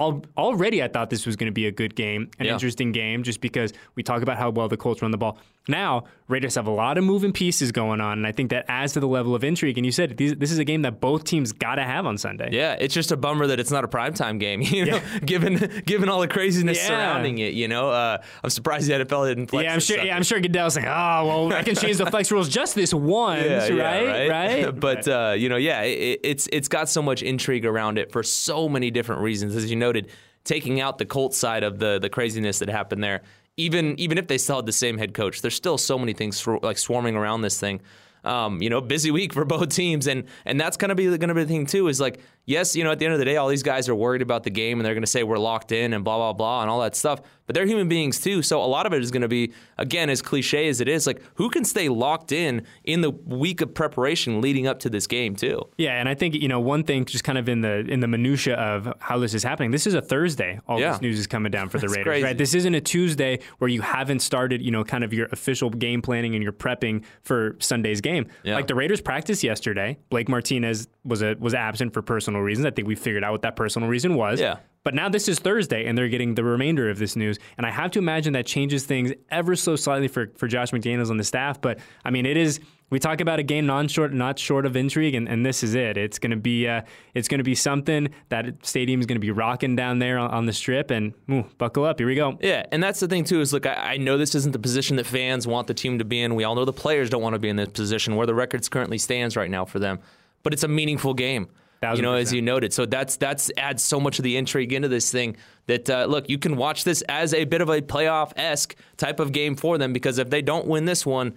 already 0.00 0.82
I 0.82 0.88
thought 0.88 1.10
this 1.10 1.26
was 1.26 1.36
going 1.36 1.48
to 1.48 1.52
be 1.52 1.66
a 1.66 1.72
good 1.72 1.94
game, 1.94 2.30
an 2.38 2.46
yeah. 2.46 2.52
interesting 2.52 2.92
game, 2.92 3.22
just 3.22 3.40
because 3.40 3.72
we 3.94 4.02
talk 4.02 4.22
about 4.22 4.38
how 4.38 4.50
well 4.50 4.68
the 4.68 4.76
Colts 4.76 5.02
run 5.02 5.10
the 5.10 5.18
ball. 5.18 5.38
Now, 5.68 6.04
Raiders 6.26 6.54
have 6.54 6.66
a 6.66 6.70
lot 6.70 6.96
of 6.96 7.04
moving 7.04 7.32
pieces 7.32 7.70
going 7.70 8.00
on, 8.00 8.18
and 8.18 8.26
I 8.26 8.32
think 8.32 8.50
that 8.50 8.64
adds 8.68 8.94
to 8.94 9.00
the 9.00 9.06
level 9.06 9.34
of 9.34 9.44
intrigue. 9.44 9.76
And 9.76 9.84
you 9.84 9.92
said 9.92 10.16
these, 10.16 10.34
this 10.36 10.50
is 10.50 10.58
a 10.58 10.64
game 10.64 10.82
that 10.82 11.00
both 11.00 11.24
teams 11.24 11.52
got 11.52 11.74
to 11.74 11.84
have 11.84 12.06
on 12.06 12.16
Sunday. 12.18 12.48
Yeah, 12.52 12.76
it's 12.78 12.94
just 12.94 13.12
a 13.12 13.16
bummer 13.16 13.46
that 13.46 13.60
it's 13.60 13.70
not 13.70 13.84
a 13.84 13.88
primetime 13.88 14.40
game, 14.40 14.62
you 14.64 14.86
know, 14.86 14.96
yeah. 14.96 15.18
given 15.20 15.82
given 15.84 16.08
all 16.08 16.20
the 16.20 16.28
craziness 16.28 16.78
yeah. 16.78 16.86
surrounding 16.88 17.38
it. 17.38 17.54
You 17.54 17.68
know, 17.68 17.90
uh, 17.90 18.22
I'm 18.42 18.50
surprised 18.50 18.88
the 18.88 18.94
NFL 18.94 19.28
didn't. 19.28 19.48
Flex 19.48 19.64
yeah, 19.64 19.74
I'm 19.74 19.80
sure. 19.80 19.98
Yeah, 19.98 20.16
I'm 20.16 20.22
sure 20.22 20.40
Goodell's 20.40 20.74
saying, 20.74 20.86
"Oh, 20.86 21.26
well, 21.26 21.52
I 21.52 21.62
can 21.62 21.74
change 21.74 21.98
the 21.98 22.06
flex 22.06 22.30
rules 22.30 22.48
just 22.48 22.74
this 22.74 22.94
once, 22.94 23.70
right? 23.70 23.70
right? 23.70 24.28
Right." 24.30 24.70
but 24.80 25.06
uh, 25.06 25.34
you 25.36 25.48
know, 25.48 25.56
yeah, 25.56 25.82
it, 25.82 26.20
it's 26.24 26.48
it's 26.52 26.68
got 26.68 26.88
so 26.88 27.02
much 27.02 27.22
intrigue 27.22 27.66
around 27.66 27.98
it 27.98 28.12
for 28.12 28.22
so 28.22 28.68
many 28.68 28.90
different 28.90 29.22
reasons, 29.22 29.54
as 29.54 29.70
you 29.70 29.76
noted 29.76 30.10
taking 30.44 30.80
out 30.80 30.98
the 30.98 31.06
Colts 31.06 31.36
side 31.36 31.62
of 31.62 31.78
the 31.78 31.98
the 31.98 32.08
craziness 32.08 32.60
that 32.60 32.68
happened 32.68 33.04
there. 33.04 33.22
Even 33.60 33.98
even 33.98 34.18
if 34.18 34.26
they 34.26 34.38
still 34.38 34.56
had 34.56 34.66
the 34.66 34.72
same 34.72 34.98
head 34.98 35.14
coach, 35.14 35.42
there's 35.42 35.54
still 35.54 35.78
so 35.78 35.98
many 35.98 36.12
things 36.12 36.40
for, 36.40 36.58
like 36.62 36.78
swarming 36.78 37.16
around 37.16 37.42
this 37.42 37.58
thing. 37.60 37.80
Um, 38.24 38.60
you 38.60 38.68
know, 38.68 38.80
busy 38.80 39.10
week 39.10 39.32
for 39.32 39.44
both 39.56 39.68
teams, 39.70 40.06
and 40.06 40.24
and 40.44 40.60
that's 40.60 40.76
gonna 40.76 40.94
be 40.94 41.16
gonna 41.18 41.34
be 41.34 41.44
the 41.44 41.48
thing 41.48 41.66
too. 41.66 41.88
Is 41.88 42.00
like, 42.00 42.20
yes, 42.46 42.76
you 42.76 42.84
know, 42.84 42.90
at 42.90 42.98
the 42.98 43.04
end 43.04 43.14
of 43.14 43.18
the 43.18 43.24
day, 43.24 43.36
all 43.36 43.48
these 43.48 43.62
guys 43.62 43.88
are 43.88 43.94
worried 43.94 44.22
about 44.22 44.44
the 44.44 44.50
game, 44.50 44.78
and 44.78 44.86
they're 44.86 44.94
gonna 44.94 45.06
say 45.06 45.22
we're 45.22 45.38
locked 45.38 45.72
in 45.72 45.92
and 45.92 46.04
blah 46.04 46.16
blah 46.16 46.32
blah 46.32 46.62
and 46.62 46.70
all 46.70 46.80
that 46.80 46.96
stuff 46.96 47.22
but 47.50 47.56
they're 47.56 47.66
human 47.66 47.88
beings 47.88 48.20
too. 48.20 48.42
So 48.42 48.62
a 48.62 48.64
lot 48.64 48.86
of 48.86 48.92
it 48.92 49.02
is 49.02 49.10
going 49.10 49.22
to 49.22 49.28
be, 49.28 49.52
again, 49.76 50.08
as 50.08 50.22
cliche 50.22 50.68
as 50.68 50.80
it 50.80 50.86
is, 50.86 51.04
like 51.04 51.20
who 51.34 51.50
can 51.50 51.64
stay 51.64 51.88
locked 51.88 52.30
in 52.30 52.64
in 52.84 53.00
the 53.00 53.10
week 53.10 53.60
of 53.60 53.74
preparation 53.74 54.40
leading 54.40 54.68
up 54.68 54.78
to 54.78 54.88
this 54.88 55.08
game 55.08 55.34
too. 55.34 55.60
Yeah, 55.76 55.98
and 55.98 56.08
I 56.08 56.14
think 56.14 56.36
you 56.36 56.46
know 56.46 56.60
one 56.60 56.84
thing, 56.84 57.06
just 57.06 57.24
kind 57.24 57.36
of 57.38 57.48
in 57.48 57.60
the 57.60 57.78
in 57.78 57.98
the 57.98 58.06
minutia 58.06 58.54
of 58.54 58.94
how 59.00 59.18
this 59.18 59.34
is 59.34 59.42
happening. 59.42 59.72
This 59.72 59.88
is 59.88 59.94
a 59.94 60.00
Thursday. 60.00 60.60
All 60.68 60.78
yeah. 60.78 60.92
this 60.92 61.00
news 61.00 61.18
is 61.18 61.26
coming 61.26 61.50
down 61.50 61.68
for 61.70 61.78
the 61.80 61.88
Raiders, 61.88 62.04
crazy. 62.04 62.22
right? 62.22 62.38
This 62.38 62.54
isn't 62.54 62.72
a 62.76 62.80
Tuesday 62.80 63.40
where 63.58 63.66
you 63.66 63.80
haven't 63.80 64.20
started, 64.20 64.62
you 64.62 64.70
know, 64.70 64.84
kind 64.84 65.02
of 65.02 65.12
your 65.12 65.26
official 65.32 65.70
game 65.70 66.02
planning 66.02 66.36
and 66.36 66.44
you're 66.44 66.52
prepping 66.52 67.04
for 67.24 67.56
Sunday's 67.58 68.00
game. 68.00 68.28
Yeah. 68.44 68.54
Like 68.54 68.68
the 68.68 68.76
Raiders 68.76 69.00
practiced 69.00 69.42
yesterday. 69.42 69.98
Blake 70.08 70.28
Martinez 70.28 70.86
was 71.04 71.20
a 71.20 71.34
was 71.40 71.54
absent 71.54 71.94
for 71.94 72.00
personal 72.00 72.29
reasons. 72.38 72.66
I 72.66 72.70
think 72.70 72.86
we 72.86 72.94
figured 72.94 73.24
out 73.24 73.32
what 73.32 73.42
that 73.42 73.56
personal 73.56 73.88
reason 73.88 74.14
was. 74.14 74.40
Yeah. 74.40 74.58
But 74.82 74.94
now 74.94 75.10
this 75.10 75.28
is 75.28 75.38
Thursday, 75.38 75.86
and 75.86 75.96
they're 75.96 76.08
getting 76.08 76.34
the 76.34 76.44
remainder 76.44 76.88
of 76.88 76.98
this 76.98 77.14
news. 77.14 77.38
And 77.58 77.66
I 77.66 77.70
have 77.70 77.90
to 77.92 77.98
imagine 77.98 78.32
that 78.32 78.46
changes 78.46 78.86
things 78.86 79.12
ever 79.30 79.54
so 79.54 79.76
slightly 79.76 80.08
for, 80.08 80.32
for 80.36 80.48
Josh 80.48 80.70
McDaniels 80.70 81.10
on 81.10 81.18
the 81.18 81.24
staff. 81.24 81.60
But 81.60 81.80
I 82.04 82.10
mean, 82.10 82.24
it 82.24 82.36
is. 82.36 82.60
We 82.88 82.98
talk 82.98 83.20
about 83.20 83.38
a 83.38 83.44
game 83.44 83.66
non 83.66 83.86
short, 83.86 84.12
not 84.12 84.38
short 84.38 84.66
of 84.66 84.74
intrigue, 84.76 85.14
and, 85.14 85.28
and 85.28 85.46
this 85.46 85.62
is 85.62 85.74
it. 85.74 85.96
It's 85.96 86.18
going 86.18 86.30
to 86.30 86.36
be 86.36 86.66
uh, 86.66 86.82
it's 87.14 87.28
going 87.28 87.38
to 87.38 87.44
be 87.44 87.54
something 87.54 88.08
that 88.30 88.66
stadium 88.66 89.00
is 89.00 89.06
going 89.06 89.16
to 89.16 89.20
be 89.20 89.30
rocking 89.30 89.76
down 89.76 89.98
there 89.98 90.18
on, 90.18 90.30
on 90.30 90.46
the 90.46 90.52
strip, 90.52 90.90
and 90.90 91.12
ooh, 91.30 91.44
buckle 91.58 91.84
up. 91.84 92.00
Here 92.00 92.06
we 92.06 92.16
go. 92.16 92.38
Yeah, 92.40 92.64
and 92.72 92.82
that's 92.82 92.98
the 92.98 93.06
thing 93.06 93.24
too. 93.24 93.40
Is 93.42 93.52
look, 93.52 93.66
I, 93.66 93.74
I 93.74 93.96
know 93.98 94.16
this 94.16 94.34
isn't 94.34 94.52
the 94.52 94.58
position 94.58 94.96
that 94.96 95.06
fans 95.06 95.46
want 95.46 95.66
the 95.66 95.74
team 95.74 95.98
to 95.98 96.04
be 96.04 96.20
in. 96.20 96.34
We 96.34 96.42
all 96.42 96.54
know 96.54 96.64
the 96.64 96.72
players 96.72 97.10
don't 97.10 97.22
want 97.22 97.34
to 97.34 97.38
be 97.38 97.50
in 97.50 97.56
this 97.56 97.68
position 97.68 98.16
where 98.16 98.26
the 98.26 98.34
records 98.34 98.68
currently 98.68 98.98
stands 98.98 99.36
right 99.36 99.50
now 99.50 99.66
for 99.66 99.78
them. 99.78 100.00
But 100.42 100.54
it's 100.54 100.64
a 100.64 100.68
meaningful 100.68 101.12
game. 101.14 101.48
You 101.82 102.02
know, 102.02 102.12
as 102.14 102.30
you 102.30 102.42
noted, 102.42 102.74
so 102.74 102.84
that's 102.84 103.16
that's 103.16 103.50
adds 103.56 103.82
so 103.82 103.98
much 103.98 104.18
of 104.18 104.22
the 104.22 104.36
intrigue 104.36 104.74
into 104.74 104.88
this 104.88 105.10
thing 105.10 105.36
that 105.66 105.88
uh, 105.88 106.04
look, 106.04 106.28
you 106.28 106.36
can 106.36 106.56
watch 106.56 106.84
this 106.84 107.00
as 107.08 107.32
a 107.32 107.44
bit 107.46 107.62
of 107.62 107.70
a 107.70 107.80
playoff 107.80 108.32
esque 108.36 108.76
type 108.98 109.18
of 109.18 109.32
game 109.32 109.56
for 109.56 109.78
them 109.78 109.94
because 109.94 110.18
if 110.18 110.28
they 110.28 110.42
don't 110.42 110.66
win 110.66 110.84
this 110.84 111.06
one, 111.06 111.32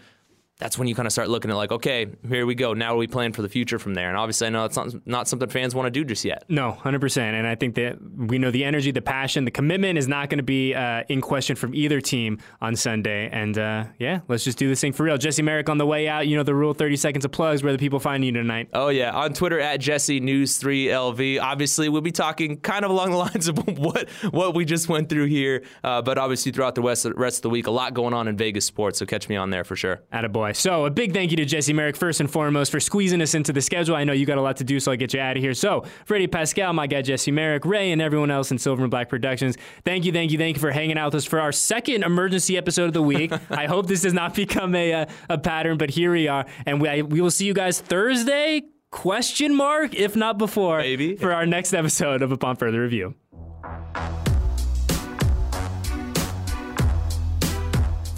that's 0.59 0.77
when 0.77 0.87
you 0.87 0.93
kind 0.93 1.07
of 1.07 1.11
start 1.11 1.29
looking 1.29 1.49
at 1.49 1.57
like, 1.57 1.71
okay, 1.71 2.07
here 2.29 2.45
we 2.45 2.53
go. 2.53 2.73
Now 2.73 2.95
we 2.95 3.07
plan 3.07 3.33
for 3.33 3.41
the 3.41 3.49
future 3.49 3.79
from 3.79 3.95
there. 3.95 4.07
And 4.09 4.17
obviously, 4.17 4.47
I 4.47 4.49
know 4.51 4.65
it's 4.65 4.77
not 4.77 5.07
not 5.07 5.27
something 5.27 5.49
fans 5.49 5.73
want 5.73 5.87
to 5.87 5.91
do 5.91 6.05
just 6.05 6.23
yet. 6.23 6.45
No, 6.47 6.71
hundred 6.71 7.01
percent. 7.01 7.35
And 7.35 7.47
I 7.47 7.55
think 7.55 7.75
that 7.75 7.97
we 8.15 8.37
know 8.37 8.51
the 8.51 8.63
energy, 8.63 8.91
the 8.91 9.01
passion, 9.01 9.45
the 9.45 9.51
commitment 9.51 9.97
is 9.97 10.07
not 10.07 10.29
going 10.29 10.37
to 10.37 10.43
be 10.43 10.75
uh, 10.75 11.03
in 11.09 11.21
question 11.21 11.55
from 11.55 11.73
either 11.73 11.99
team 11.99 12.37
on 12.61 12.75
Sunday. 12.75 13.29
And 13.31 13.57
uh, 13.57 13.85
yeah, 13.97 14.19
let's 14.27 14.43
just 14.43 14.57
do 14.59 14.69
this 14.69 14.79
thing 14.79 14.93
for 14.93 15.03
real. 15.03 15.17
Jesse 15.17 15.41
Merrick 15.41 15.69
on 15.69 15.79
the 15.79 15.87
way 15.87 16.07
out. 16.07 16.27
You 16.27 16.37
know 16.37 16.43
the 16.43 16.55
rule: 16.55 16.73
thirty 16.73 16.97
seconds 16.97 17.25
of 17.25 17.31
plugs. 17.31 17.63
Where 17.63 17.73
the 17.73 17.79
people 17.79 17.99
find 17.99 18.23
you 18.23 18.31
tonight? 18.31 18.69
Oh 18.73 18.89
yeah, 18.89 19.11
on 19.11 19.33
Twitter 19.33 19.59
at 19.59 19.79
Jesse 19.79 20.19
News 20.19 20.57
three 20.57 20.85
LV. 20.85 21.41
Obviously, 21.41 21.89
we'll 21.89 22.01
be 22.01 22.11
talking 22.11 22.57
kind 22.57 22.85
of 22.85 22.91
along 22.91 23.09
the 23.09 23.17
lines 23.23 23.47
of 23.47 23.57
what 23.79 24.07
what 24.29 24.53
we 24.53 24.65
just 24.65 24.87
went 24.87 25.09
through 25.09 25.25
here. 25.25 25.63
Uh, 25.83 26.01
but 26.03 26.19
obviously, 26.19 26.51
throughout 26.51 26.75
the 26.75 26.81
rest 26.83 27.05
of, 27.05 27.13
rest 27.17 27.39
of 27.39 27.41
the 27.41 27.49
week, 27.49 27.65
a 27.65 27.71
lot 27.71 27.95
going 27.95 28.13
on 28.13 28.27
in 28.27 28.37
Vegas 28.37 28.65
sports. 28.65 28.99
So 28.99 29.05
catch 29.07 29.27
me 29.27 29.35
on 29.35 29.49
there 29.49 29.63
for 29.63 29.75
sure. 29.75 30.03
Attaboy. 30.43 30.55
So 30.55 30.85
a 30.85 30.89
big 30.89 31.13
thank 31.13 31.31
you 31.31 31.37
to 31.37 31.45
Jesse 31.45 31.73
Merrick 31.73 31.95
first 31.95 32.19
and 32.19 32.29
foremost 32.29 32.71
for 32.71 32.79
squeezing 32.79 33.21
us 33.21 33.33
into 33.33 33.53
the 33.53 33.61
schedule. 33.61 33.95
I 33.95 34.03
know 34.03 34.13
you 34.13 34.25
got 34.25 34.37
a 34.37 34.41
lot 34.41 34.57
to 34.57 34.63
do, 34.63 34.79
so 34.79 34.91
I'll 34.91 34.97
get 34.97 35.13
you 35.13 35.19
out 35.19 35.37
of 35.37 35.43
here. 35.43 35.53
So, 35.53 35.85
Freddie 36.05 36.27
Paskal, 36.27 36.73
my 36.73 36.87
guy 36.87 37.01
Jesse 37.01 37.31
Merrick, 37.31 37.65
Ray, 37.65 37.91
and 37.91 38.01
everyone 38.01 38.31
else 38.31 38.51
in 38.51 38.57
Silver 38.57 38.83
and 38.83 38.91
Black 38.91 39.09
Productions, 39.09 39.57
thank 39.85 40.05
you, 40.05 40.11
thank 40.11 40.31
you, 40.31 40.37
thank 40.37 40.57
you 40.57 40.61
for 40.61 40.71
hanging 40.71 40.97
out 40.97 41.07
with 41.07 41.15
us 41.15 41.25
for 41.25 41.39
our 41.39 41.51
second 41.51 42.03
emergency 42.03 42.57
episode 42.57 42.85
of 42.85 42.93
the 42.93 43.01
week. 43.01 43.31
I 43.49 43.67
hope 43.67 43.87
this 43.87 44.01
does 44.01 44.13
not 44.13 44.35
become 44.35 44.75
a, 44.75 44.91
a, 44.91 45.07
a 45.29 45.37
pattern, 45.37 45.77
but 45.77 45.89
here 45.89 46.11
we 46.11 46.27
are, 46.27 46.45
and 46.65 46.81
we, 46.81 46.89
I, 46.89 47.01
we 47.01 47.21
will 47.21 47.31
see 47.31 47.45
you 47.45 47.53
guys 47.53 47.79
Thursday. 47.79 48.63
Question 48.91 49.55
mark, 49.55 49.95
if 49.95 50.15
not 50.15 50.37
before, 50.37 50.77
Maybe. 50.77 51.15
for 51.15 51.33
our 51.33 51.47
next 51.47 51.73
episode 51.73 52.21
of 52.21 52.31
Upon 52.31 52.55
Further 52.57 52.81
Review. 52.81 53.15